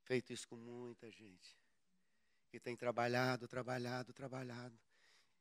Feito 0.01 0.33
isso 0.33 0.47
com 0.47 0.55
muita 0.55 1.11
gente 1.11 1.55
que 2.49 2.59
tem 2.59 2.75
trabalhado, 2.75 3.47
trabalhado, 3.47 4.11
trabalhado, 4.13 4.75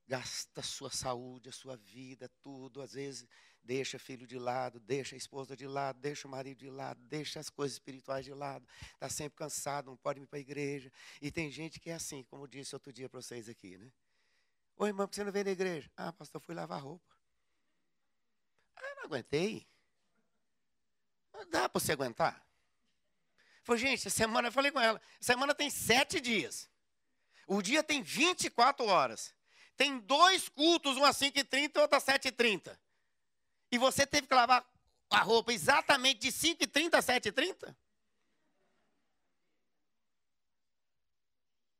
gasta 0.06 0.60
a 0.60 0.62
sua 0.62 0.90
saúde, 0.90 1.48
a 1.48 1.52
sua 1.52 1.78
vida, 1.78 2.30
tudo, 2.42 2.82
às 2.82 2.92
vezes 2.92 3.26
deixa 3.62 3.98
filho 3.98 4.26
de 4.26 4.38
lado, 4.38 4.78
deixa 4.78 5.16
a 5.16 5.18
esposa 5.18 5.56
de 5.56 5.66
lado, 5.66 5.98
deixa 5.98 6.28
o 6.28 6.30
marido 6.30 6.58
de 6.58 6.68
lado, 6.68 7.00
deixa 7.04 7.40
as 7.40 7.48
coisas 7.48 7.76
espirituais 7.76 8.26
de 8.26 8.34
lado, 8.34 8.68
está 8.92 9.08
sempre 9.08 9.38
cansado, 9.38 9.86
não 9.86 9.96
pode 9.96 10.20
ir 10.20 10.26
para 10.26 10.38
a 10.38 10.42
igreja. 10.42 10.92
E 11.22 11.32
tem 11.32 11.50
gente 11.50 11.80
que 11.80 11.88
é 11.88 11.94
assim, 11.94 12.22
como 12.24 12.46
disse 12.46 12.74
outro 12.74 12.92
dia 12.92 13.08
para 13.08 13.22
vocês 13.22 13.48
aqui, 13.48 13.78
né? 13.78 13.90
Oi, 14.76 14.88
irmão, 14.88 15.06
por 15.06 15.10
que 15.10 15.16
você 15.16 15.24
não 15.24 15.32
vem 15.32 15.44
na 15.44 15.50
igreja? 15.50 15.90
Ah, 15.96 16.12
pastor, 16.12 16.40
fui 16.40 16.54
lavar 16.54 16.80
roupa. 16.80 17.16
Ah, 18.76 18.94
não 18.96 19.04
aguentei. 19.04 19.66
Não 21.32 21.48
dá 21.48 21.68
para 21.68 21.80
você 21.80 21.92
aguentar. 21.92 22.44
Falei, 23.62 23.80
gente, 23.80 24.10
semana, 24.10 24.48
eu 24.48 24.52
falei 24.52 24.72
com 24.72 24.80
ela, 24.80 25.00
semana 25.20 25.54
tem 25.54 25.70
sete 25.70 26.20
dias. 26.20 26.68
O 27.46 27.62
dia 27.62 27.82
tem 27.82 28.02
24 28.02 28.84
horas. 28.86 29.34
Tem 29.76 29.98
dois 30.00 30.48
cultos, 30.48 30.96
um 30.96 31.04
às 31.04 31.16
5h30 31.16 31.76
e 31.76 31.78
outro 31.78 31.96
às 31.96 32.04
7h30. 32.04 32.78
E 33.70 33.78
você 33.78 34.06
teve 34.06 34.26
que 34.26 34.34
lavar 34.34 34.66
a 35.10 35.20
roupa 35.20 35.52
exatamente 35.52 36.20
de 36.20 36.32
5h30 36.32 36.94
a 36.94 37.02
7h30? 37.02 37.76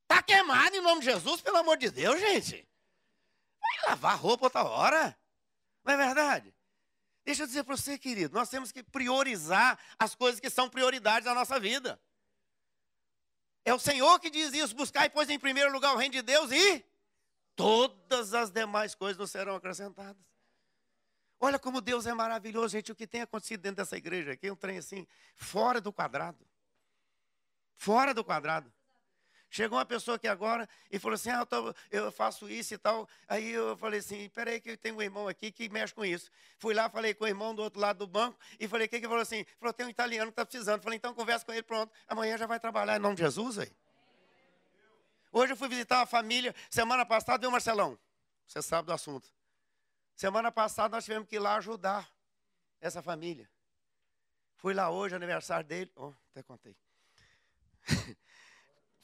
Está 0.03 0.23
queimado 0.23 0.77
em 0.77 0.81
nome 0.81 1.01
de 1.01 1.07
Jesus, 1.07 1.41
pelo 1.41 1.57
amor 1.57 1.77
de 1.77 1.91
Deus, 1.91 2.21
gente. 2.21 2.69
Vai 3.81 3.91
lavar 3.91 4.19
roupa 4.19 4.47
outra 4.47 4.65
hora. 4.65 5.19
Não 5.85 5.95
é 5.95 5.97
verdade? 5.97 6.55
Deixa 7.25 7.45
eu 7.45 7.47
dizer 7.47 7.65
para 7.65 7.77
você, 7.77 7.99
querido, 7.99 8.35
nós 8.35 8.49
temos 8.49 8.73
que 8.73 8.83
priorizar 8.83 9.79
as 9.99 10.15
coisas 10.15 10.41
que 10.41 10.51
são 10.51 10.69
prioridades 10.69 11.27
na 11.27 11.35
nossa 11.35 11.59
vida. 11.59 12.01
É 13.65 13.73
o 13.73 13.79
Senhor 13.79 14.19
que 14.19 14.29
diz 14.29 14.53
isso: 14.53 14.75
buscar, 14.75 15.09
pois, 15.11 15.31
em 15.31 15.39
primeiro 15.39 15.73
lugar 15.73 15.95
o 15.95 15.97
reino 15.97 16.13
de 16.13 16.23
Deus 16.23 16.51
e 16.51 16.85
todas 17.55 18.35
as 18.35 18.51
demais 18.51 18.95
coisas 18.95 19.17
nos 19.17 19.31
serão 19.31 19.55
acrescentadas. 19.55 20.21
Olha 21.39 21.59
como 21.59 21.81
Deus 21.81 22.07
é 22.07 22.15
maravilhoso, 22.15 22.69
gente. 22.69 22.93
O 22.93 22.95
que 22.95 23.07
tem 23.07 23.23
acontecido 23.23 23.61
dentro 23.61 23.77
dessa 23.77 23.97
igreja 23.97 24.33
aqui 24.33 24.49
é 24.49 24.53
um 24.53 24.57
trem 24.57 24.79
assim, 24.79 25.07
fora 25.35 25.81
do 25.81 25.93
quadrado. 25.93 26.47
Fora 27.77 28.15
do 28.15 28.25
quadrado. 28.25 28.73
Chegou 29.55 29.77
uma 29.77 29.85
pessoa 29.85 30.17
aqui 30.17 30.27
agora 30.27 30.67
e 30.91 30.99
falou 30.99 31.15
assim: 31.15 31.29
ah, 31.29 31.47
eu, 31.91 32.11
faço 32.11 32.49
isso 32.49 32.73
e 32.73 32.79
tal. 32.79 33.07
Aí 33.29 33.51
eu 33.51 33.77
falei 33.77 34.01
assim: 34.01 34.27
peraí, 34.31 34.59
que 34.59 34.71
eu 34.71 34.79
tenho 34.79 34.97
um 34.97 35.03
irmão 35.03 35.29
aqui 35.29 35.53
que 35.53 35.69
mexe 35.69 35.95
com 35.95 36.03
isso. 36.03 36.31
Fui 36.59 36.73
lá, 36.73 36.89
falei 36.89 37.13
com 37.13 37.25
o 37.25 37.29
irmão 37.29 37.55
do 37.55 37.61
outro 37.61 37.79
lado 37.79 37.99
do 37.99 38.07
banco 38.07 38.39
e 38.59 38.67
falei: 38.67 38.87
o 38.87 38.89
que 38.89 38.97
ele 38.97 39.07
falou 39.07 39.21
assim? 39.21 39.45
Falou: 39.61 39.75
tem 39.75 39.85
um 39.85 39.91
italiano 39.91 40.31
que 40.31 40.33
está 40.33 40.47
precisando. 40.47 40.83
Falei: 40.83 40.97
então 40.97 41.13
conversa 41.13 41.45
com 41.45 41.53
ele, 41.53 41.63
pronto. 41.63 41.93
Amanhã 42.09 42.39
já 42.39 42.47
vai 42.47 42.59
trabalhar 42.59 42.97
em 42.97 42.99
nome 42.99 43.15
de 43.15 43.25
Jesus 43.25 43.59
aí. 43.59 43.71
Hoje 45.31 45.53
eu 45.53 45.57
fui 45.57 45.69
visitar 45.69 45.99
uma 45.99 46.07
família. 46.07 46.55
Semana 46.71 47.05
passada, 47.05 47.39
viu, 47.39 47.51
Marcelão? 47.51 47.99
Você 48.47 48.63
sabe 48.63 48.87
do 48.87 48.93
assunto. 48.95 49.29
Semana 50.17 50.51
passada 50.51 50.97
nós 50.97 51.05
tivemos 51.05 51.29
que 51.29 51.37
ir 51.37 51.41
lá 51.41 51.57
ajudar 51.57 52.11
essa 52.81 53.03
família. 53.03 53.47
Fui 54.57 54.73
lá 54.73 54.89
hoje, 54.89 55.15
aniversário 55.15 55.67
dele. 55.67 55.93
Oh, 55.95 56.15
até 56.31 56.43
contei. 56.43 56.75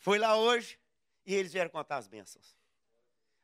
Foi 0.09 0.19
lá 0.19 0.37
hoje 0.37 0.79
e 1.27 1.35
eles 1.35 1.53
vieram 1.53 1.69
contar 1.69 1.99
as 1.99 2.09
bênçãos. 2.09 2.57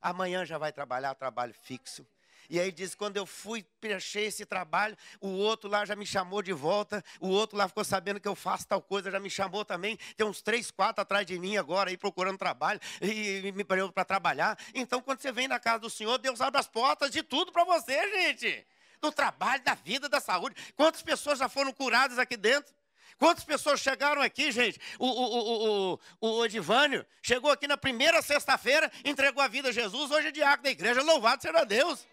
Amanhã 0.00 0.46
já 0.46 0.57
vai 0.57 0.72
trabalhar, 0.72 1.14
trabalho 1.14 1.53
fixo. 1.53 2.07
E 2.48 2.59
aí 2.59 2.72
diz, 2.72 2.94
quando 2.94 3.18
eu 3.18 3.27
fui 3.27 3.62
preencher 3.83 4.22
esse 4.22 4.46
trabalho, 4.46 4.96
o 5.20 5.29
outro 5.29 5.68
lá 5.68 5.85
já 5.85 5.94
me 5.94 6.07
chamou 6.07 6.40
de 6.40 6.55
volta, 6.55 7.05
o 7.20 7.29
outro 7.29 7.59
lá 7.59 7.68
ficou 7.68 7.85
sabendo 7.85 8.18
que 8.18 8.27
eu 8.27 8.35
faço 8.35 8.66
tal 8.66 8.81
coisa, 8.81 9.11
já 9.11 9.20
me 9.20 9.29
chamou 9.29 9.62
também. 9.62 9.98
Tem 10.16 10.27
uns 10.27 10.40
três, 10.40 10.70
quatro 10.70 11.03
atrás 11.03 11.27
de 11.27 11.38
mim 11.38 11.59
agora 11.59 11.90
aí 11.90 11.98
procurando 11.98 12.38
trabalho 12.38 12.81
e 13.03 13.53
me 13.53 13.62
para 13.62 14.03
trabalhar. 14.07 14.59
Então, 14.74 15.03
quando 15.03 15.20
você 15.20 15.31
vem 15.31 15.46
na 15.46 15.61
casa 15.61 15.81
do 15.81 15.90
Senhor, 15.90 16.16
Deus 16.16 16.40
abre 16.40 16.59
as 16.59 16.66
portas 16.66 17.11
de 17.11 17.22
tudo 17.22 17.53
para 17.53 17.64
você, 17.64 18.11
gente. 18.11 18.66
Do 19.03 19.12
trabalho, 19.12 19.62
da 19.62 19.74
vida, 19.74 20.09
da 20.09 20.18
saúde. 20.18 20.57
Quantas 20.74 21.03
pessoas 21.03 21.40
já 21.40 21.46
foram 21.46 21.74
curadas 21.74 22.18
aqui 22.18 22.38
dentro? 22.38 22.74
Quantas 23.19 23.45
pessoas 23.45 23.81
chegaram 23.81 24.21
aqui, 24.21 24.51
gente? 24.51 24.81
O, 24.99 25.07
o, 25.07 25.38
o, 25.38 26.01
o, 26.21 26.38
o 26.38 26.45
Edivânio 26.45 27.07
chegou 27.23 27.51
aqui 27.51 27.67
na 27.67 27.77
primeira 27.77 28.21
sexta-feira, 28.23 28.90
entregou 29.05 29.43
a 29.43 29.49
vida 29.49 29.69
a 29.69 29.73
Jesus, 29.73 30.11
hoje 30.11 30.29
é 30.29 30.31
diácono 30.31 30.64
da 30.64 30.71
igreja, 30.71 31.03
louvado 31.03 31.43
seja 31.43 31.64
Deus. 31.64 32.07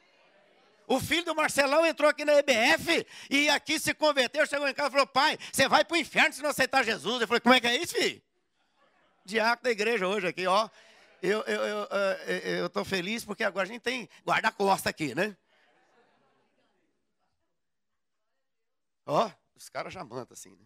O 0.88 0.99
filho 0.99 1.23
do 1.23 1.36
Marcelão 1.36 1.86
entrou 1.86 2.10
aqui 2.10 2.25
na 2.25 2.34
EBF 2.34 3.08
e 3.30 3.49
aqui 3.49 3.80
se 3.80 3.93
converteu, 3.93 4.45
chegou 4.45 4.67
em 4.67 4.73
casa 4.73 4.89
e 4.89 4.91
falou: 4.91 5.08
pai, 5.08 5.38
você 5.51 5.67
vai 5.67 5.86
para 5.86 5.95
o 5.95 5.97
inferno 5.97 6.34
se 6.34 6.41
não 6.41 6.49
aceitar 6.49 6.84
Jesus. 6.84 7.21
Eu 7.21 7.27
falei: 7.27 7.39
como 7.39 7.56
é 7.56 7.62
que 7.62 7.67
é 7.67 7.77
isso, 7.77 7.95
filho? 7.95 8.21
Diácono 9.23 9.63
da 9.63 9.71
igreja 9.71 10.08
hoje 10.08 10.27
aqui, 10.27 10.45
ó. 10.47 10.69
Eu 11.21 11.39
estou 11.41 11.54
eu, 11.54 11.88
eu, 12.65 12.71
eu, 12.75 12.86
feliz 12.86 13.23
porque 13.23 13.43
agora 13.43 13.63
a 13.63 13.71
gente 13.71 13.82
tem 13.82 14.10
guarda-costa 14.25 14.89
aqui, 14.89 15.13
né? 15.15 15.38
Ó, 19.06 19.32
os 19.56 19.69
caras 19.69 19.93
já 19.93 20.04
mandam 20.04 20.27
assim, 20.32 20.56
né? 20.56 20.65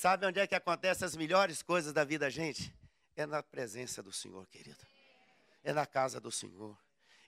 Sabe 0.00 0.24
onde 0.24 0.40
é 0.40 0.46
que 0.46 0.54
acontecem 0.54 1.04
as 1.04 1.14
melhores 1.14 1.62
coisas 1.62 1.92
da 1.92 2.04
vida, 2.04 2.30
gente? 2.30 2.74
É 3.14 3.26
na 3.26 3.42
presença 3.42 4.02
do 4.02 4.10
Senhor, 4.10 4.46
querido. 4.46 4.82
É 5.62 5.74
na 5.74 5.84
casa 5.84 6.18
do 6.18 6.32
Senhor. 6.32 6.74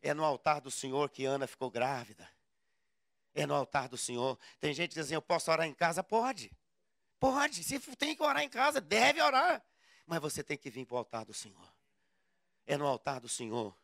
É 0.00 0.14
no 0.14 0.24
altar 0.24 0.58
do 0.58 0.70
Senhor 0.70 1.10
que 1.10 1.26
Ana 1.26 1.46
ficou 1.46 1.70
grávida. 1.70 2.26
É 3.34 3.44
no 3.44 3.52
altar 3.52 3.90
do 3.90 3.98
Senhor. 3.98 4.38
Tem 4.58 4.72
gente 4.72 4.88
que 4.88 4.94
diz 4.94 5.04
assim: 5.04 5.14
eu 5.14 5.20
posso 5.20 5.50
orar 5.50 5.66
em 5.66 5.74
casa? 5.74 6.02
Pode. 6.02 6.50
Pode. 7.20 7.62
Se 7.62 7.78
tem 7.94 8.16
que 8.16 8.22
orar 8.22 8.42
em 8.42 8.48
casa, 8.48 8.80
deve 8.80 9.20
orar. 9.20 9.62
Mas 10.06 10.20
você 10.20 10.42
tem 10.42 10.56
que 10.56 10.70
vir 10.70 10.86
para 10.86 10.94
o 10.94 10.98
altar 10.98 11.26
do 11.26 11.34
Senhor. 11.34 11.74
É 12.66 12.78
no 12.78 12.86
altar 12.86 13.20
do 13.20 13.28
Senhor. 13.28 13.76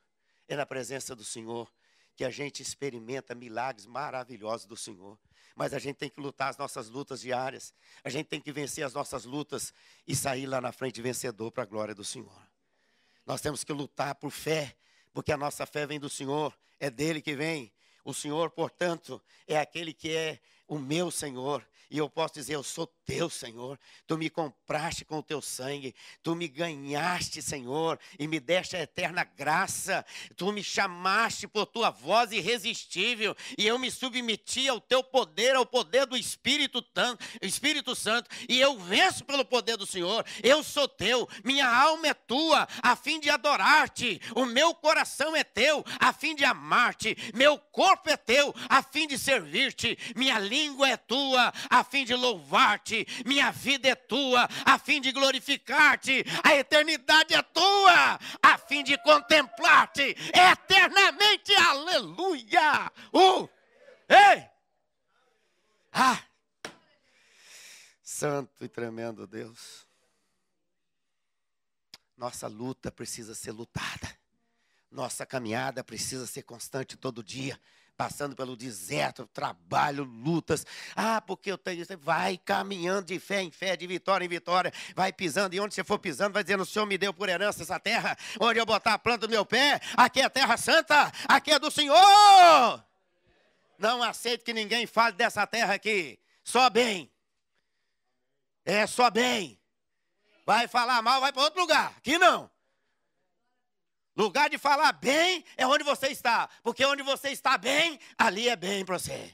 É 0.48 0.56
na 0.56 0.64
presença 0.64 1.14
do 1.14 1.24
Senhor 1.24 1.70
que 2.18 2.24
a 2.24 2.30
gente 2.30 2.60
experimenta 2.60 3.34
milagres 3.34 3.86
maravilhosos 3.86 4.66
do 4.66 4.76
Senhor 4.76 5.16
mas 5.58 5.74
a 5.74 5.78
gente 5.80 5.96
tem 5.96 6.08
que 6.08 6.20
lutar 6.20 6.50
as 6.50 6.56
nossas 6.56 6.88
lutas 6.88 7.20
diárias. 7.20 7.74
A 8.04 8.08
gente 8.08 8.26
tem 8.26 8.40
que 8.40 8.52
vencer 8.52 8.84
as 8.84 8.94
nossas 8.94 9.24
lutas 9.24 9.74
e 10.06 10.14
sair 10.14 10.46
lá 10.46 10.60
na 10.60 10.70
frente 10.70 11.02
vencedor 11.02 11.50
para 11.50 11.64
a 11.64 11.66
glória 11.66 11.92
do 11.92 12.04
Senhor. 12.04 12.48
Nós 13.26 13.40
temos 13.40 13.64
que 13.64 13.72
lutar 13.72 14.14
por 14.14 14.30
fé, 14.30 14.76
porque 15.12 15.32
a 15.32 15.36
nossa 15.36 15.66
fé 15.66 15.84
vem 15.84 15.98
do 15.98 16.08
Senhor, 16.08 16.56
é 16.78 16.88
dele 16.88 17.20
que 17.20 17.34
vem. 17.34 17.72
O 18.04 18.14
Senhor, 18.14 18.52
portanto, 18.52 19.20
é 19.48 19.58
aquele 19.58 19.92
que 19.92 20.14
é 20.14 20.38
o 20.68 20.78
meu 20.78 21.10
Senhor. 21.10 21.66
E 21.90 21.98
eu 21.98 22.08
posso 22.08 22.34
dizer, 22.34 22.54
eu 22.54 22.62
sou 22.62 22.86
teu, 23.08 23.30
Senhor. 23.30 23.80
Tu 24.06 24.18
me 24.18 24.28
compraste 24.28 25.02
com 25.02 25.18
o 25.20 25.22
teu 25.22 25.40
sangue. 25.40 25.94
Tu 26.22 26.36
me 26.36 26.46
ganhaste, 26.46 27.40
Senhor, 27.40 27.98
e 28.18 28.28
me 28.28 28.38
deste 28.38 28.76
a 28.76 28.82
eterna 28.82 29.24
graça. 29.24 30.04
Tu 30.36 30.52
me 30.52 30.62
chamaste 30.62 31.48
por 31.48 31.64
tua 31.64 31.88
voz 31.88 32.32
irresistível, 32.32 33.34
e 33.56 33.66
eu 33.66 33.78
me 33.78 33.90
submeti 33.90 34.68
ao 34.68 34.78
teu 34.78 35.02
poder, 35.02 35.56
ao 35.56 35.64
poder 35.64 36.04
do 36.04 36.18
Espírito, 36.18 36.84
Espírito 37.40 37.96
Santo, 37.96 38.28
e 38.46 38.60
eu 38.60 38.78
venço 38.78 39.24
pelo 39.24 39.44
poder 39.44 39.78
do 39.78 39.86
Senhor. 39.86 40.22
Eu 40.42 40.62
sou 40.62 40.86
teu, 40.86 41.26
minha 41.42 41.66
alma 41.66 42.08
é 42.08 42.14
tua, 42.14 42.68
a 42.82 42.94
fim 42.94 43.18
de 43.18 43.30
adorar-te. 43.30 44.20
O 44.34 44.44
meu 44.44 44.74
coração 44.74 45.34
é 45.34 45.42
teu, 45.42 45.82
a 45.98 46.12
fim 46.12 46.34
de 46.34 46.44
amar-te. 46.44 47.16
Meu 47.32 47.58
corpo 47.58 48.10
é 48.10 48.18
teu, 48.18 48.54
a 48.68 48.82
fim 48.82 49.06
de 49.06 49.18
servir-te. 49.18 49.96
Minha 50.14 50.38
língua 50.38 50.90
é 50.90 50.96
tua, 50.98 51.54
a 51.70 51.82
fim 51.82 52.04
de 52.04 52.14
louvar-te. 52.14 52.97
Minha 53.26 53.50
vida 53.50 53.88
é 53.88 53.94
tua, 53.94 54.48
a 54.64 54.78
fim 54.78 55.00
de 55.00 55.12
glorificar-te. 55.12 56.24
A 56.42 56.54
eternidade 56.54 57.34
é 57.34 57.42
tua, 57.42 58.18
a 58.42 58.58
fim 58.58 58.82
de 58.82 58.96
contemplar-te 58.98 60.16
eternamente. 60.32 61.54
Aleluia! 61.54 62.92
Uh! 63.12 63.48
Ei! 64.08 64.48
Ah! 65.92 66.22
Santo 68.02 68.64
e 68.64 68.68
tremendo 68.68 69.26
Deus. 69.26 69.86
Nossa 72.16 72.48
luta 72.48 72.90
precisa 72.90 73.34
ser 73.34 73.52
lutada. 73.52 74.18
Nossa 74.90 75.26
caminhada 75.26 75.84
precisa 75.84 76.26
ser 76.26 76.42
constante 76.42 76.96
todo 76.96 77.22
dia 77.22 77.60
passando 77.98 78.36
pelo 78.36 78.56
deserto, 78.56 79.26
trabalho, 79.26 80.04
lutas. 80.04 80.64
Ah, 80.94 81.20
porque 81.20 81.50
eu 81.50 81.58
tenho. 81.58 81.84
Vai 81.98 82.38
caminhando 82.38 83.06
de 83.06 83.18
fé 83.18 83.42
em 83.42 83.50
fé, 83.50 83.76
de 83.76 83.88
vitória 83.88 84.24
em 84.24 84.28
vitória. 84.28 84.72
Vai 84.94 85.12
pisando, 85.12 85.56
e 85.56 85.60
onde 85.60 85.74
você 85.74 85.82
for 85.82 85.98
pisando, 85.98 86.32
vai 86.32 86.44
dizendo: 86.44 86.62
O 86.62 86.66
Senhor 86.66 86.86
me 86.86 86.96
deu 86.96 87.12
por 87.12 87.28
herança 87.28 87.64
essa 87.64 87.80
terra. 87.80 88.16
Onde 88.38 88.60
eu 88.60 88.64
botar 88.64 88.94
a 88.94 88.98
planta 88.98 89.26
do 89.26 89.30
meu 89.30 89.44
pé, 89.44 89.80
aqui 89.96 90.20
é 90.20 90.28
terra 90.28 90.56
santa, 90.56 91.12
aqui 91.26 91.50
é 91.50 91.58
do 91.58 91.72
Senhor. 91.72 92.84
Não 93.76 94.00
aceito 94.02 94.44
que 94.44 94.52
ninguém 94.52 94.86
fale 94.86 95.16
dessa 95.16 95.44
terra 95.44 95.74
aqui. 95.74 96.18
Só 96.44 96.70
bem. 96.70 97.10
É 98.64 98.86
só 98.86 99.10
bem. 99.10 99.58
Vai 100.46 100.68
falar 100.68 101.02
mal, 101.02 101.20
vai 101.20 101.32
para 101.32 101.42
outro 101.42 101.60
lugar. 101.60 101.92
Aqui 101.96 102.16
não. 102.16 102.48
Lugar 104.18 104.50
de 104.50 104.58
falar 104.58 104.90
bem 104.94 105.44
é 105.56 105.64
onde 105.64 105.84
você 105.84 106.08
está, 106.08 106.50
porque 106.64 106.84
onde 106.84 107.04
você 107.04 107.28
está 107.28 107.56
bem, 107.56 108.00
ali 108.18 108.48
é 108.48 108.56
bem 108.56 108.84
para 108.84 108.98
você. 108.98 109.32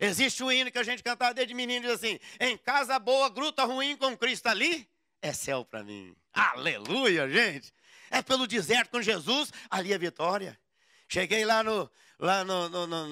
Existe 0.00 0.42
um 0.42 0.50
hino 0.50 0.72
que 0.72 0.78
a 0.78 0.82
gente 0.82 1.02
cantava 1.02 1.34
desde 1.34 1.52
menino, 1.52 1.82
diz 1.82 1.96
assim: 1.96 2.18
em 2.40 2.56
casa 2.56 2.98
boa, 2.98 3.28
gruta 3.28 3.66
ruim 3.66 3.94
com 3.94 4.16
Cristo 4.16 4.46
ali, 4.46 4.88
é 5.20 5.34
céu 5.34 5.66
para 5.66 5.84
mim. 5.84 6.16
Aleluia, 6.32 7.28
gente. 7.28 7.70
É 8.10 8.22
pelo 8.22 8.46
deserto 8.46 8.88
com 8.88 9.02
Jesus, 9.02 9.52
ali 9.68 9.92
é 9.92 9.98
vitória. 9.98 10.58
Cheguei 11.06 11.44
lá 11.44 11.62
no, 11.62 11.90
lá 12.18 12.42
no, 12.42 12.70
no, 12.70 12.86
no, 12.86 13.06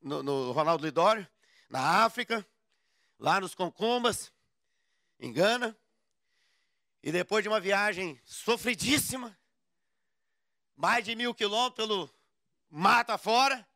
no, 0.00 0.22
no 0.22 0.52
Ronaldo 0.52 0.82
Lidório, 0.82 1.28
na 1.68 2.04
África, 2.06 2.46
lá 3.18 3.38
nos 3.38 3.54
Concumbas, 3.54 4.32
em 5.18 5.30
Gana. 5.30 5.76
E 7.02 7.12
depois 7.12 7.42
de 7.42 7.50
uma 7.50 7.60
viagem 7.60 8.18
sofridíssima, 8.24 9.38
mais 10.80 11.04
de 11.04 11.14
mil 11.14 11.34
quilômetros 11.34 11.76
pelo 11.76 12.10
mato 12.70 13.10
afora. 13.10 13.68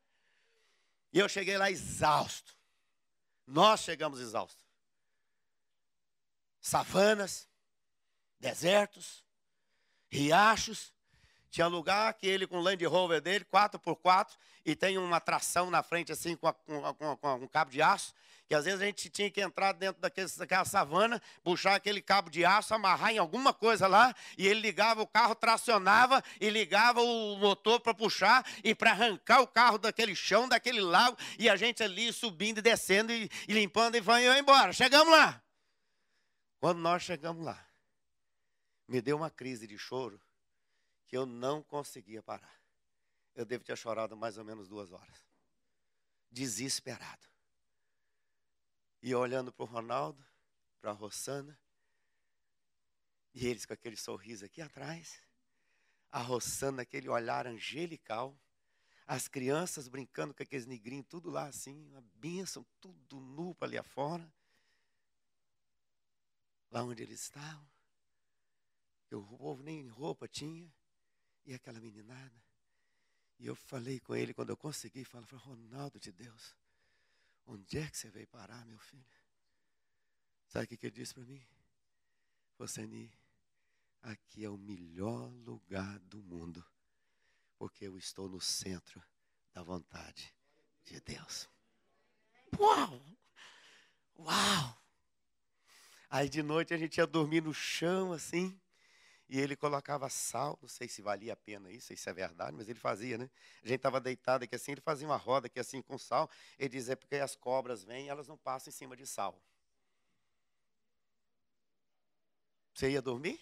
E 1.12 1.19
eu 1.19 1.29
cheguei 1.29 1.59
lá 1.59 1.71
exausto. 1.71 2.57
Nós 3.47 3.81
chegamos 3.81 4.21
exaustos. 4.21 4.64
Savanas, 6.62 7.47
desertos, 8.40 9.23
riachos. 10.11 10.95
Tinha 11.51 11.67
lugar 11.67 12.14
que 12.14 12.27
ele 12.27 12.47
com 12.47 12.57
o 12.57 12.62
Land 12.62 12.85
Rover 12.87 13.21
dele, 13.21 13.45
4x4, 13.45 14.35
e 14.64 14.75
tem 14.75 14.97
uma 14.97 15.21
tração 15.21 15.71
na 15.71 15.83
frente 15.83 16.11
assim 16.11 16.35
com, 16.35 16.49
a, 16.49 16.55
com, 16.55 16.87
a, 16.87 16.95
com, 16.95 17.29
a, 17.29 17.35
um 17.35 17.47
cabo 17.47 17.71
de 17.71 17.83
aço 17.83 18.14
que 18.46 18.54
às 18.54 18.64
vezes 18.64 18.80
a 18.80 18.85
gente 18.85 19.09
tinha 19.09 19.30
que 19.30 19.40
entrar 19.40 19.72
dentro 19.72 20.00
daquela 20.00 20.64
savana, 20.64 21.20
puxar 21.42 21.74
aquele 21.74 22.02
cabo 22.02 22.28
de 22.30 22.44
aço, 22.44 22.74
amarrar 22.74 23.12
em 23.12 23.18
alguma 23.18 23.54
coisa 23.54 23.87
lá, 23.87 24.14
e 24.37 24.46
ele 24.46 24.61
ligava 24.61 25.02
o 25.02 25.07
carro, 25.07 25.35
tracionava 25.35 26.22
e 26.40 26.50
ligava 26.50 27.00
o 27.00 27.37
motor 27.37 27.80
para 27.80 27.94
puxar 27.94 28.44
e 28.62 28.74
para 28.74 28.90
arrancar 28.90 29.40
o 29.40 29.46
carro 29.46 29.78
daquele 29.78 30.14
chão, 30.14 30.48
daquele 30.48 30.80
lago, 30.80 31.16
e 31.38 31.48
a 31.48 31.57
gente 31.57 31.83
ali 31.83 32.12
subindo 32.12 32.59
e 32.59 32.62
descendo 32.62 33.12
e, 33.12 33.30
e 33.48 33.52
limpando 33.52 33.96
e 33.96 34.00
vai 34.00 34.38
embora. 34.38 34.72
Chegamos 34.72 35.12
lá. 35.12 35.42
Quando 36.61 36.78
nós 36.78 37.02
chegamos 37.02 37.44
lá, 37.44 37.66
me 38.87 39.00
deu 39.00 39.16
uma 39.16 39.30
crise 39.30 39.66
de 39.66 39.78
choro 39.78 40.20
que 41.07 41.16
eu 41.16 41.26
não 41.26 41.62
conseguia 41.62 42.22
parar. 42.22 42.54
Eu 43.35 43.44
devo 43.44 43.64
ter 43.64 43.76
chorado 43.76 44.16
mais 44.16 44.38
ou 44.38 44.44
menos 44.44 44.68
duas 44.68 44.92
horas. 44.92 45.24
Desesperado. 46.30 47.34
E 49.07 49.14
olhando 49.14 49.53
para 49.53 49.64
o 49.64 49.67
Ronaldo, 49.67 50.25
para 50.81 50.90
a 50.90 50.95
Rossana, 50.95 51.61
e 53.35 53.47
eles 53.47 53.67
com 53.67 53.75
aquele 53.75 53.99
sorriso 53.99 54.47
aqui 54.47 54.62
atrás, 54.62 55.21
a 56.11 56.23
Rossana, 56.23 56.81
aquele 56.81 57.11
olhar 57.11 57.47
angelical, 57.47 58.35
as 59.07 59.29
crianças 59.29 59.88
brincando 59.88 60.33
com 60.33 60.43
aqueles 60.43 60.64
negrinhos, 60.64 61.05
tudo 61.07 61.29
lá 61.29 61.45
assim, 61.49 61.87
uma 61.88 62.01
bênção, 62.14 62.64
tudo 62.81 63.21
nu 63.21 63.55
para 63.55 63.69
ali 63.69 63.77
afora. 63.77 64.27
Lá 66.71 66.83
onde 66.83 67.03
eles 67.03 67.21
estavam, 67.21 67.69
o 69.12 69.37
povo 69.37 69.62
nem 69.62 69.87
roupa 69.87 70.27
tinha, 70.27 70.73
e 71.45 71.53
aquela 71.53 71.79
meninada. 71.79 72.43
E 73.38 73.45
eu 73.45 73.55
falei 73.55 74.01
com 74.01 74.17
ele, 74.17 74.33
quando 74.33 74.49
eu 74.49 74.57
consegui, 74.57 75.05
falei, 75.05 75.29
Ronaldo 75.31 76.01
de 76.01 76.11
Deus, 76.11 76.57
Onde 77.46 77.78
é 77.78 77.88
que 77.88 77.96
você 77.96 78.11
veio 78.11 78.26
parar, 78.28 78.64
meu 78.66 78.78
filho? 78.78 79.04
Sabe 80.48 80.64
o 80.64 80.68
que, 80.68 80.87
ele 80.87 80.94
disse 80.94 81.12
para 81.12 81.24
mim? 81.24 81.44
Roseni, 82.59 83.12
aqui 84.02 84.44
é 84.44 84.48
o 84.48 84.57
melhor 84.57 85.28
lugar 85.44 85.98
do 86.00 86.22
mundo, 86.22 86.64
porque 87.59 87.87
eu 87.87 87.98
estou 87.98 88.28
no 88.28 88.40
centro 88.40 89.02
da 89.52 89.62
vontade 89.62 90.35
de 90.85 91.00
Deus. 91.00 91.48
Uau! 92.59 93.02
Uau! 94.18 94.83
Aí 96.09 96.28
de 96.28 96.42
noite 96.42 96.72
a 96.72 96.78
gente 96.78 96.98
ia 96.98 97.07
dormir 97.07 97.42
no 97.42 97.52
chão 97.52 98.12
assim. 98.12 98.59
E 99.29 99.41
ele 99.41 99.57
colocava 99.57 100.09
sal, 100.11 100.59
não 100.61 100.69
sei 100.69 100.87
se 100.87 101.01
valia 101.01 101.33
a 101.33 101.37
pena 101.37 101.71
isso, 101.71 101.97
se 101.97 102.09
é 102.09 102.13
verdade, 102.13 102.55
mas 102.57 102.69
ele 102.69 102.79
fazia, 102.79 103.17
né? 103.17 103.31
A 103.63 103.67
gente 103.67 103.77
estava 103.77 104.01
deitado 104.01 104.45
aqui 104.45 104.55
assim, 104.55 104.73
ele 104.73 104.81
fazia 104.83 105.09
uma 105.09 105.17
roda 105.17 105.47
aqui 105.47 105.59
assim 105.59 105.81
com 105.81 105.97
sal. 105.97 106.29
Ele 106.59 106.69
dizia, 106.69 106.93
é 106.93 106.97
porque 106.97 107.17
as 107.17 107.35
cobras 107.35 107.83
vêm 107.83 108.07
e 108.07 108.09
elas 108.09 108.29
não 108.29 108.37
passam 108.37 108.71
em 108.71 108.75
cima 108.75 108.97
de 108.97 109.07
sal. 109.07 109.41
Você 112.75 112.91
ia 112.91 113.01
dormir? 113.01 113.41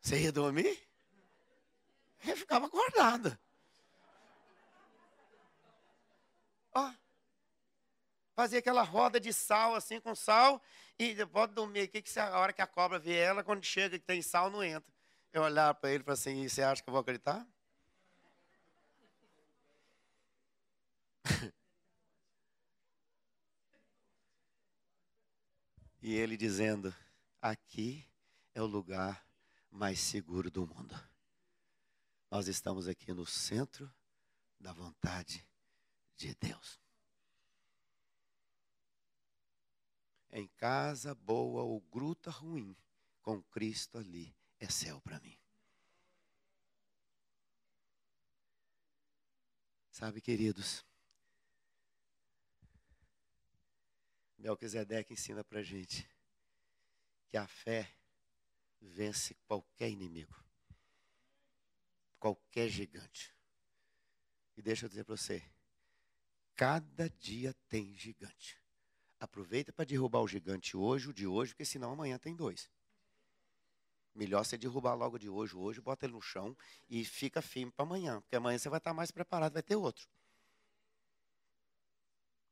Você 0.00 0.20
ia 0.20 0.32
dormir? 0.32 0.78
Eu 2.26 2.36
ficava 2.36 2.66
acordado. 2.66 3.36
Ó, 6.74 6.92
fazia 8.40 8.58
aquela 8.58 8.82
roda 8.82 9.20
de 9.20 9.34
sal 9.34 9.74
assim 9.74 10.00
com 10.00 10.14
sal 10.14 10.62
e 10.98 11.14
pode 11.26 11.52
dormir 11.52 11.80
aqui 11.80 12.00
que 12.00 12.18
a 12.18 12.38
hora 12.38 12.54
que 12.54 12.62
a 12.62 12.66
cobra 12.66 12.98
vê 12.98 13.14
ela, 13.14 13.44
quando 13.44 13.62
chega 13.62 13.98
que 13.98 14.04
tem 14.06 14.22
sal, 14.22 14.48
não 14.48 14.64
entra. 14.64 14.90
Eu 15.30 15.42
olhava 15.42 15.74
para 15.74 15.90
ele 15.90 16.00
e 16.02 16.04
falei 16.04 16.14
assim, 16.14 16.48
você 16.48 16.62
acha 16.62 16.82
que 16.82 16.88
eu 16.88 16.92
vou 16.92 17.02
acreditar? 17.02 17.46
e 26.00 26.14
ele 26.14 26.34
dizendo, 26.34 26.94
aqui 27.42 28.08
é 28.54 28.62
o 28.62 28.66
lugar 28.66 29.22
mais 29.70 30.00
seguro 30.00 30.50
do 30.50 30.66
mundo. 30.66 30.98
Nós 32.30 32.48
estamos 32.48 32.88
aqui 32.88 33.12
no 33.12 33.26
centro 33.26 33.92
da 34.58 34.72
vontade 34.72 35.46
de 36.16 36.34
Deus. 36.36 36.80
Em 40.32 40.46
casa 40.56 41.14
boa 41.14 41.62
ou 41.62 41.80
gruta 41.80 42.30
ruim, 42.30 42.76
com 43.22 43.42
Cristo 43.42 43.98
ali 43.98 44.34
é 44.58 44.68
céu 44.68 45.00
para 45.00 45.18
mim. 45.20 45.36
Sabe, 49.90 50.20
queridos, 50.20 50.84
Melquisedeque 54.38 55.12
ensina 55.12 55.44
para 55.44 55.62
gente 55.62 56.08
que 57.28 57.36
a 57.36 57.46
fé 57.46 57.94
vence 58.80 59.34
qualquer 59.46 59.90
inimigo, 59.90 60.34
qualquer 62.18 62.68
gigante. 62.68 63.34
E 64.56 64.62
deixa 64.62 64.86
eu 64.86 64.88
dizer 64.88 65.04
para 65.04 65.16
você, 65.16 65.42
cada 66.54 67.08
dia 67.10 67.54
tem 67.68 67.94
gigante. 67.94 68.59
Aproveita 69.20 69.72
para 69.72 69.84
derrubar 69.84 70.20
o 70.20 70.26
gigante 70.26 70.76
hoje, 70.76 71.10
o 71.10 71.12
de 71.12 71.26
hoje, 71.26 71.52
porque 71.52 71.64
senão 71.64 71.92
amanhã 71.92 72.18
tem 72.18 72.34
dois. 72.34 72.70
Melhor 74.14 74.44
você 74.44 74.56
derrubar 74.56 74.94
logo 74.94 75.18
de 75.18 75.28
hoje, 75.28 75.54
hoje, 75.54 75.80
bota 75.80 76.06
ele 76.06 76.14
no 76.14 76.22
chão 76.22 76.56
e 76.88 77.04
fica 77.04 77.40
firme 77.40 77.70
para 77.70 77.84
amanhã, 77.84 78.20
porque 78.22 78.34
amanhã 78.34 78.58
você 78.58 78.68
vai 78.68 78.78
estar 78.78 78.92
mais 78.94 79.10
preparado, 79.10 79.52
vai 79.52 79.62
ter 79.62 79.76
outro. 79.76 80.08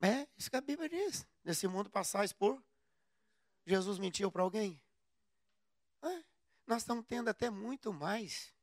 É, 0.01 0.29
isso 0.37 0.51
que 0.51 0.57
a 0.57 0.61
Bíblia 0.61 0.89
diz. 0.89 1.27
Nesse 1.43 1.67
mundo 1.67 1.91
passais 1.91 2.33
por. 2.33 2.63
Jesus 3.67 3.99
mentiu 3.99 4.31
para 4.31 4.43
alguém? 4.43 4.81
É, 6.03 6.25
nós 6.67 6.83
estamos 6.83 7.05
tendo 7.07 7.29
até 7.29 7.51
muito 7.51 7.93
mais. 7.93 8.55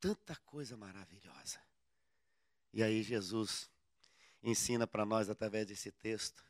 Tanta 0.00 0.34
coisa 0.44 0.76
maravilhosa. 0.76 1.60
E 2.72 2.82
aí 2.82 3.02
Jesus 3.02 3.70
ensina 4.42 4.86
para 4.86 5.06
nós 5.06 5.30
através 5.30 5.66
desse 5.66 5.92
texto. 5.92 6.44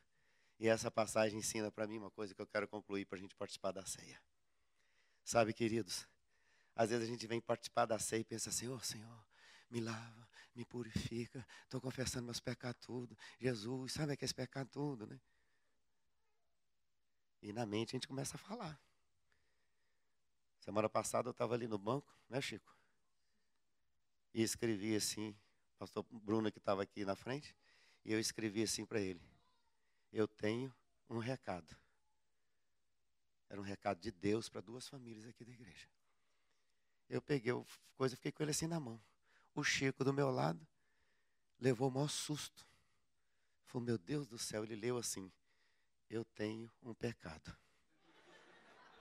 E 0.64 0.66
essa 0.66 0.90
passagem 0.90 1.40
ensina 1.40 1.70
para 1.70 1.86
mim 1.86 1.98
uma 1.98 2.10
coisa 2.10 2.34
que 2.34 2.40
eu 2.40 2.46
quero 2.46 2.66
concluir 2.66 3.04
para 3.04 3.18
a 3.18 3.20
gente 3.20 3.36
participar 3.36 3.70
da 3.70 3.84
ceia. 3.84 4.18
Sabe, 5.22 5.52
queridos, 5.52 6.08
às 6.74 6.88
vezes 6.88 7.06
a 7.06 7.12
gente 7.12 7.26
vem 7.26 7.38
participar 7.38 7.84
da 7.84 7.98
ceia 7.98 8.22
e 8.22 8.24
pensa 8.24 8.48
assim, 8.48 8.66
ô 8.68 8.76
oh, 8.76 8.80
Senhor, 8.80 9.26
me 9.68 9.78
lava, 9.78 10.26
me 10.54 10.64
purifica, 10.64 11.46
estou 11.64 11.82
confessando 11.82 12.24
meus 12.24 12.40
pecados 12.40 12.80
tudo. 12.80 13.14
Jesus, 13.38 13.92
sabe 13.92 14.16
que 14.16 14.24
é 14.24 14.26
esse 14.26 14.34
pecado 14.34 14.70
tudo, 14.70 15.06
né? 15.06 15.20
E 17.42 17.52
na 17.52 17.66
mente 17.66 17.90
a 17.90 17.96
gente 17.98 18.08
começa 18.08 18.36
a 18.36 18.38
falar. 18.38 18.80
Semana 20.60 20.88
passada 20.88 21.28
eu 21.28 21.32
estava 21.32 21.52
ali 21.52 21.68
no 21.68 21.76
banco, 21.76 22.10
né, 22.26 22.40
Chico? 22.40 22.74
E 24.32 24.40
escrevi 24.40 24.96
assim, 24.96 25.36
pastor 25.78 26.06
Bruno 26.10 26.50
que 26.50 26.56
estava 26.56 26.82
aqui 26.82 27.04
na 27.04 27.14
frente, 27.14 27.54
e 28.02 28.14
eu 28.14 28.18
escrevi 28.18 28.62
assim 28.62 28.86
para 28.86 28.98
ele: 28.98 29.33
Eu 30.14 30.28
tenho 30.28 30.72
um 31.10 31.18
recado. 31.18 31.76
Era 33.50 33.60
um 33.60 33.64
recado 33.64 34.00
de 34.00 34.12
Deus 34.12 34.48
para 34.48 34.60
duas 34.60 34.88
famílias 34.88 35.26
aqui 35.26 35.44
da 35.44 35.50
igreja. 35.50 35.88
Eu 37.10 37.20
peguei 37.20 37.52
a 37.52 37.60
coisa, 37.96 38.14
fiquei 38.14 38.30
com 38.30 38.44
ele 38.44 38.52
assim 38.52 38.68
na 38.68 38.78
mão. 38.78 39.02
O 39.56 39.64
Chico 39.64 40.04
do 40.04 40.12
meu 40.12 40.30
lado 40.30 40.64
levou 41.58 41.88
o 41.88 41.90
maior 41.90 42.08
susto. 42.08 42.64
Falou, 43.66 43.84
meu 43.84 43.98
Deus 43.98 44.28
do 44.28 44.38
céu, 44.38 44.62
ele 44.62 44.76
leu 44.76 44.96
assim: 44.96 45.32
Eu 46.08 46.24
tenho 46.24 46.70
um 46.80 46.94
pecado. 46.94 47.52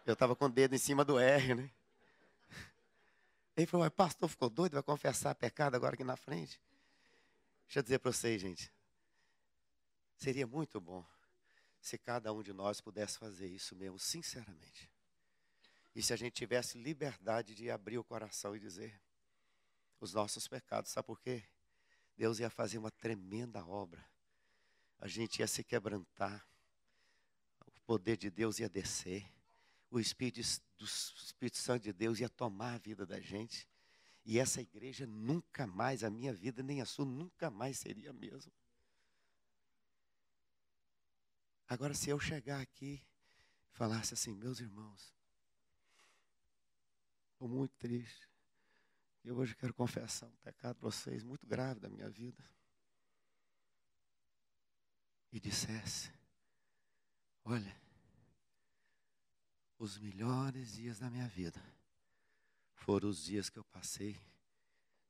Eu 0.08 0.14
estava 0.14 0.36
com 0.36 0.46
o 0.46 0.50
dedo 0.50 0.74
em 0.74 0.80
cima 0.80 1.06
do 1.06 1.20
R, 1.20 1.54
né? 1.54 1.72
Ele 3.56 3.68
falou, 3.68 3.86
mas 3.86 3.94
pastor 3.94 4.28
ficou 4.28 4.50
doido, 4.50 4.74
vai 4.74 4.82
confessar 4.82 5.36
pecado 5.36 5.76
agora 5.76 5.94
aqui 5.94 6.04
na 6.04 6.16
frente? 6.16 6.60
Deixa 7.68 7.80
eu 7.80 7.84
dizer 7.84 8.00
para 8.00 8.12
vocês, 8.12 8.42
gente. 8.42 8.74
Seria 10.18 10.48
muito 10.48 10.80
bom 10.80 11.06
se 11.82 11.98
cada 11.98 12.32
um 12.32 12.42
de 12.42 12.54
nós 12.54 12.80
pudesse 12.80 13.18
fazer 13.18 13.48
isso 13.48 13.76
mesmo, 13.76 14.00
sinceramente. 14.00 14.90
E 15.96 16.02
se 16.02 16.14
a 16.14 16.16
gente 16.16 16.34
tivesse 16.34 16.78
liberdade 16.78 17.54
de 17.54 17.70
abrir 17.70 17.98
o 17.98 18.04
coração 18.04 18.56
e 18.56 18.60
dizer 18.60 19.00
os 20.00 20.14
nossos 20.14 20.48
pecados, 20.48 20.92
sabe 20.92 21.06
por 21.06 21.20
quê? 21.20 21.44
Deus 22.16 22.40
ia 22.40 22.50
fazer 22.50 22.78
uma 22.78 22.92
tremenda 22.92 23.66
obra. 23.66 24.04
A 25.00 25.08
gente 25.08 25.40
ia 25.40 25.48
se 25.48 25.64
quebrantar. 25.64 26.48
O 27.66 27.72
poder 27.82 28.18
de 28.18 28.30
Deus 28.30 28.60
ia 28.60 28.70
descer. 28.70 29.30
O 29.92 30.00
Espírito, 30.00 30.42
do 30.78 30.86
Espírito 30.86 31.58
Santo 31.58 31.84
de 31.84 31.94
Deus 31.94 32.20
ia 32.20 32.30
tomar 32.30 32.76
a 32.76 32.78
vida 32.78 33.06
da 33.06 33.20
gente. 33.20 33.68
E 34.26 34.40
essa 34.40 34.62
igreja 34.62 35.06
nunca 35.06 35.68
mais, 35.68 36.04
a 36.04 36.10
minha 36.10 36.34
vida 36.34 36.64
nem 36.64 36.82
a 36.82 36.86
sua, 36.86 37.06
nunca 37.06 37.52
mais 37.52 37.78
seria 37.78 38.12
a 38.12 38.14
mesma. 38.14 38.52
Agora, 41.74 41.96
se 41.96 42.08
eu 42.08 42.20
chegar 42.20 42.62
aqui 42.62 43.04
e 43.68 43.72
falasse 43.72 44.14
assim, 44.14 44.36
meus 44.36 44.60
irmãos, 44.60 45.12
estou 47.32 47.48
muito 47.50 47.76
triste. 47.78 48.30
Eu 49.24 49.38
hoje 49.38 49.56
quero 49.56 49.74
confessar 49.74 50.28
um 50.28 50.36
pecado 50.44 50.76
para 50.76 50.92
vocês 50.92 51.24
muito 51.24 51.48
grave 51.48 51.80
da 51.80 51.90
minha 51.90 52.08
vida. 52.12 52.48
E 55.32 55.40
dissesse: 55.40 56.14
Olha, 57.44 57.76
os 59.80 59.98
melhores 59.98 60.74
dias 60.74 61.00
da 61.00 61.10
minha 61.10 61.28
vida 61.28 61.60
foram 62.76 63.10
os 63.10 63.24
dias 63.24 63.50
que 63.50 63.58
eu 63.58 63.64
passei 63.64 64.22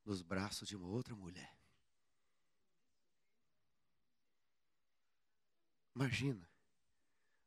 nos 0.05 0.21
braços 0.21 0.69
de 0.69 0.77
uma 0.77 0.87
outra 0.87 1.13
mulher. 1.13 1.53
Imagina. 5.93 6.52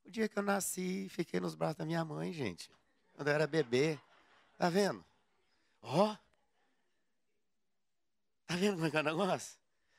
O 0.06 0.10
dia 0.10 0.28
que 0.28 0.38
eu 0.38 0.42
nasci, 0.42 1.08
fiquei 1.08 1.40
nos 1.40 1.56
braços 1.56 1.76
da 1.76 1.84
minha 1.84 2.04
mãe, 2.04 2.32
gente. 2.32 2.70
Quando 3.12 3.26
eu 3.28 3.34
era 3.34 3.46
bebê. 3.46 4.00
Tá 4.56 4.70
vendo? 4.70 5.04
Ó. 5.82 6.12
Oh. 6.12 6.16
Tá 8.46 8.54
vendo 8.54 8.74
como 8.74 8.86
é 8.86 8.90
que 8.90 8.96
é 8.96 9.00
o 9.00 9.02
negócio? 9.02 9.58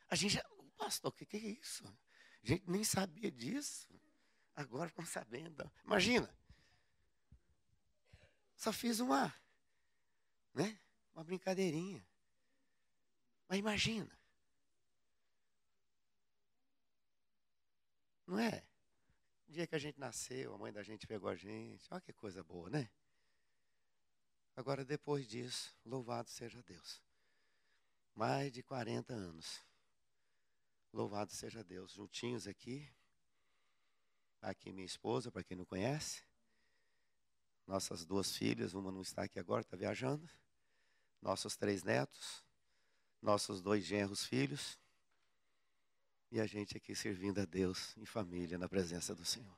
A 0.10 0.16
gente. 0.16 0.42
Pastor, 0.78 1.10
o 1.10 1.12
que, 1.12 1.26
que 1.26 1.38
é 1.38 1.40
isso? 1.40 1.84
A 2.44 2.48
gente 2.48 2.70
nem 2.70 2.84
sabia 2.84 3.30
disso. 3.30 3.90
Agora 4.56 4.88
estão 4.88 5.06
sabendo. 5.06 5.70
Imagina. 5.84 6.34
Só 8.56 8.72
fiz 8.72 9.00
uma. 9.00 9.34
Né? 10.54 10.80
Uma 11.14 11.24
brincadeirinha. 11.24 12.08
Mas 13.50 13.60
imagina. 13.60 14.18
Não 18.26 18.40
é? 18.40 18.67
O 19.48 19.52
dia 19.52 19.66
que 19.66 19.76
a 19.76 19.80
gente 19.80 19.98
nasceu, 19.98 20.54
a 20.54 20.58
mãe 20.58 20.74
da 20.74 20.84
gente 20.84 21.08
pegou 21.08 21.30
a 21.30 21.36
gente. 21.36 21.88
Olha 21.90 22.02
que 22.02 22.12
coisa 22.12 22.44
boa, 22.44 22.70
né? 22.70 22.90
Agora, 24.56 24.84
depois 24.84 25.26
disso, 25.26 25.74
louvado 25.86 26.30
seja 26.30 26.62
Deus. 26.64 27.02
Mais 28.14 28.52
de 28.52 28.62
40 28.62 29.14
anos. 29.14 29.64
Louvado 30.92 31.32
seja 31.32 31.64
Deus. 31.64 31.94
Juntinhos 31.94 32.46
aqui. 32.46 32.92
Aqui 34.42 34.72
minha 34.74 34.86
esposa, 34.86 35.32
para 35.32 35.44
quem 35.44 35.56
não 35.56 35.66
conhece. 35.66 36.24
Nossas 37.66 38.06
duas 38.06 38.36
filhas, 38.36 38.74
uma 38.74 38.92
não 38.92 39.02
está 39.02 39.24
aqui 39.24 39.40
agora, 39.40 39.62
está 39.62 39.78
viajando. 39.78 40.30
Nossos 41.22 41.56
três 41.56 41.84
netos. 41.84 42.44
Nossos 43.22 43.62
dois 43.62 43.86
genros 43.86 44.26
filhos. 44.26 44.78
E 46.30 46.40
a 46.40 46.46
gente 46.46 46.76
aqui 46.76 46.94
servindo 46.94 47.40
a 47.40 47.46
Deus 47.46 47.96
em 47.98 48.06
família, 48.06 48.58
na 48.58 48.68
presença 48.68 49.16
do 49.16 49.24
Senhor. 49.24 49.58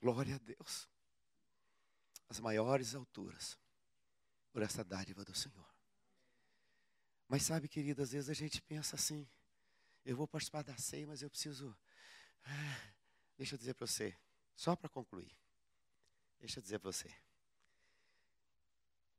Glória 0.00 0.36
a 0.36 0.38
Deus. 0.38 0.88
As 2.28 2.38
maiores 2.38 2.94
alturas 2.94 3.58
por 4.52 4.62
essa 4.62 4.84
dádiva 4.84 5.24
do 5.24 5.34
Senhor. 5.34 5.68
Mas 7.26 7.42
sabe, 7.42 7.68
querido, 7.68 8.02
às 8.02 8.12
vezes 8.12 8.28
a 8.28 8.34
gente 8.34 8.60
pensa 8.62 8.96
assim: 8.96 9.28
eu 10.04 10.16
vou 10.16 10.26
participar 10.26 10.62
da 10.62 10.76
ceia, 10.76 11.06
mas 11.06 11.22
eu 11.22 11.30
preciso. 11.30 11.76
Ah, 12.44 12.92
deixa 13.36 13.54
eu 13.54 13.58
dizer 13.58 13.74
para 13.74 13.86
você, 13.86 14.16
só 14.56 14.74
para 14.76 14.88
concluir. 14.88 15.36
Deixa 16.38 16.58
eu 16.58 16.62
dizer 16.62 16.78
para 16.78 16.92
você. 16.92 17.14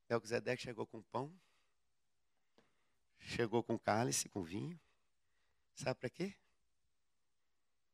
Melquisedeque 0.10 0.64
chegou 0.64 0.88
com 0.88 1.04
pão, 1.04 1.32
chegou 3.20 3.64
com 3.64 3.78
cálice, 3.78 4.30
com 4.30 4.44
vinho. 4.44 4.80
Sabe 5.76 6.00
para 6.00 6.10
quê? 6.10 6.36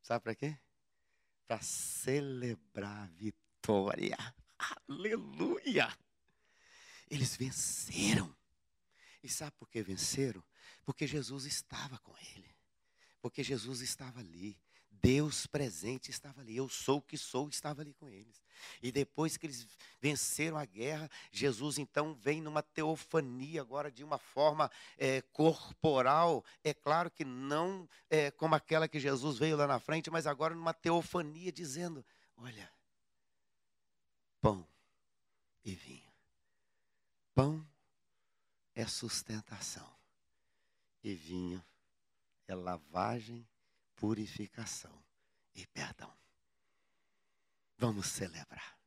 Sabe 0.01 0.23
para 0.23 0.35
quê? 0.35 0.57
Para 1.47 1.61
celebrar 1.61 3.03
a 3.03 3.07
vitória. 3.07 4.17
Aleluia! 4.87 5.87
Eles 7.09 7.35
venceram. 7.35 8.35
E 9.21 9.29
sabe 9.29 9.51
por 9.57 9.69
que 9.69 9.81
venceram? 9.81 10.43
Porque 10.83 11.07
Jesus 11.07 11.45
estava 11.45 11.97
com 11.99 12.15
ele. 12.17 12.55
Porque 13.21 13.43
Jesus 13.43 13.81
estava 13.81 14.19
ali. 14.19 14.59
Deus 15.05 15.45
presente 15.45 16.09
estava 16.09 16.41
ali. 16.41 16.57
Eu 16.57 16.67
sou 16.67 16.97
o 16.97 17.01
que 17.01 17.15
sou, 17.15 17.47
estava 17.47 17.83
ali 17.83 17.93
com 17.93 18.09
eles. 18.09 18.43
E 18.81 18.91
depois 18.91 19.37
que 19.37 19.45
eles 19.45 19.67
venceram 20.01 20.57
a 20.57 20.65
guerra, 20.65 21.07
Jesus 21.31 21.77
então 21.77 22.15
vem 22.15 22.41
numa 22.41 22.63
teofania 22.63 23.61
agora 23.61 23.91
de 23.91 24.03
uma 24.03 24.17
forma 24.17 24.71
é, 24.97 25.21
corporal. 25.21 26.43
É 26.63 26.73
claro 26.73 27.11
que 27.11 27.23
não 27.23 27.87
é, 28.09 28.31
como 28.31 28.55
aquela 28.55 28.87
que 28.87 28.99
Jesus 28.99 29.37
veio 29.37 29.55
lá 29.55 29.67
na 29.67 29.79
frente, 29.79 30.09
mas 30.09 30.25
agora 30.25 30.55
numa 30.55 30.73
teofania 30.73 31.51
dizendo: 31.51 32.03
Olha, 32.35 32.73
pão 34.41 34.67
e 35.63 35.75
vinho. 35.75 36.11
Pão 37.35 37.63
é 38.73 38.87
sustentação 38.87 39.95
e 41.03 41.13
vinho 41.13 41.63
é 42.47 42.55
lavagem 42.55 43.47
purificação 43.95 45.03
e 45.53 45.65
perdão. 45.67 46.11
Vamos 47.77 48.07
celebrar. 48.07 48.77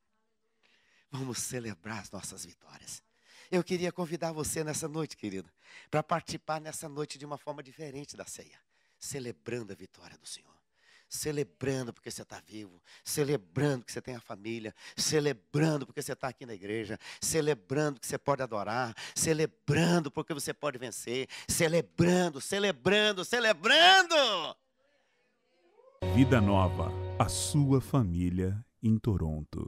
Vamos 1.11 1.39
celebrar 1.39 2.01
as 2.01 2.11
nossas 2.11 2.45
vitórias. 2.45 3.03
Eu 3.51 3.65
queria 3.65 3.91
convidar 3.91 4.33
você 4.33 4.63
nessa 4.63 4.87
noite, 4.87 5.17
querido, 5.17 5.51
para 5.91 6.03
participar 6.03 6.61
nessa 6.61 6.89
noite 6.89 7.19
de 7.19 7.25
uma 7.25 7.39
forma 7.39 7.63
diferente 7.63 8.15
da 8.17 8.27
ceia, 8.27 8.61
celebrando 8.99 9.73
a 9.73 9.77
vitória 9.77 10.19
do 10.19 10.27
Senhor. 10.27 10.49
Celebrando 11.11 11.91
porque 11.91 12.11
você 12.11 12.21
está 12.21 12.39
vivo, 12.47 12.83
celebrando 13.03 13.83
que 13.83 13.91
você 13.91 14.03
tem 14.03 14.15
a 14.15 14.21
família, 14.21 14.75
celebrando 14.95 15.87
porque 15.87 16.03
você 16.03 16.13
está 16.13 16.29
aqui 16.29 16.45
na 16.45 16.53
igreja, 16.53 16.99
celebrando 17.19 17.99
que 17.99 18.07
você 18.07 18.19
pode 18.19 18.43
adorar, 18.43 18.95
celebrando 19.15 20.11
porque 20.11 20.35
você 20.35 20.53
pode 20.53 20.77
vencer, 20.77 21.27
celebrando, 21.49 22.43
celebrando, 22.43 23.25
celebrando. 23.25 24.58
Vida 26.05 26.41
Nova, 26.41 26.93
a 27.19 27.29
sua 27.29 27.81
família 27.81 28.65
em 28.83 28.97
Toronto. 28.99 29.67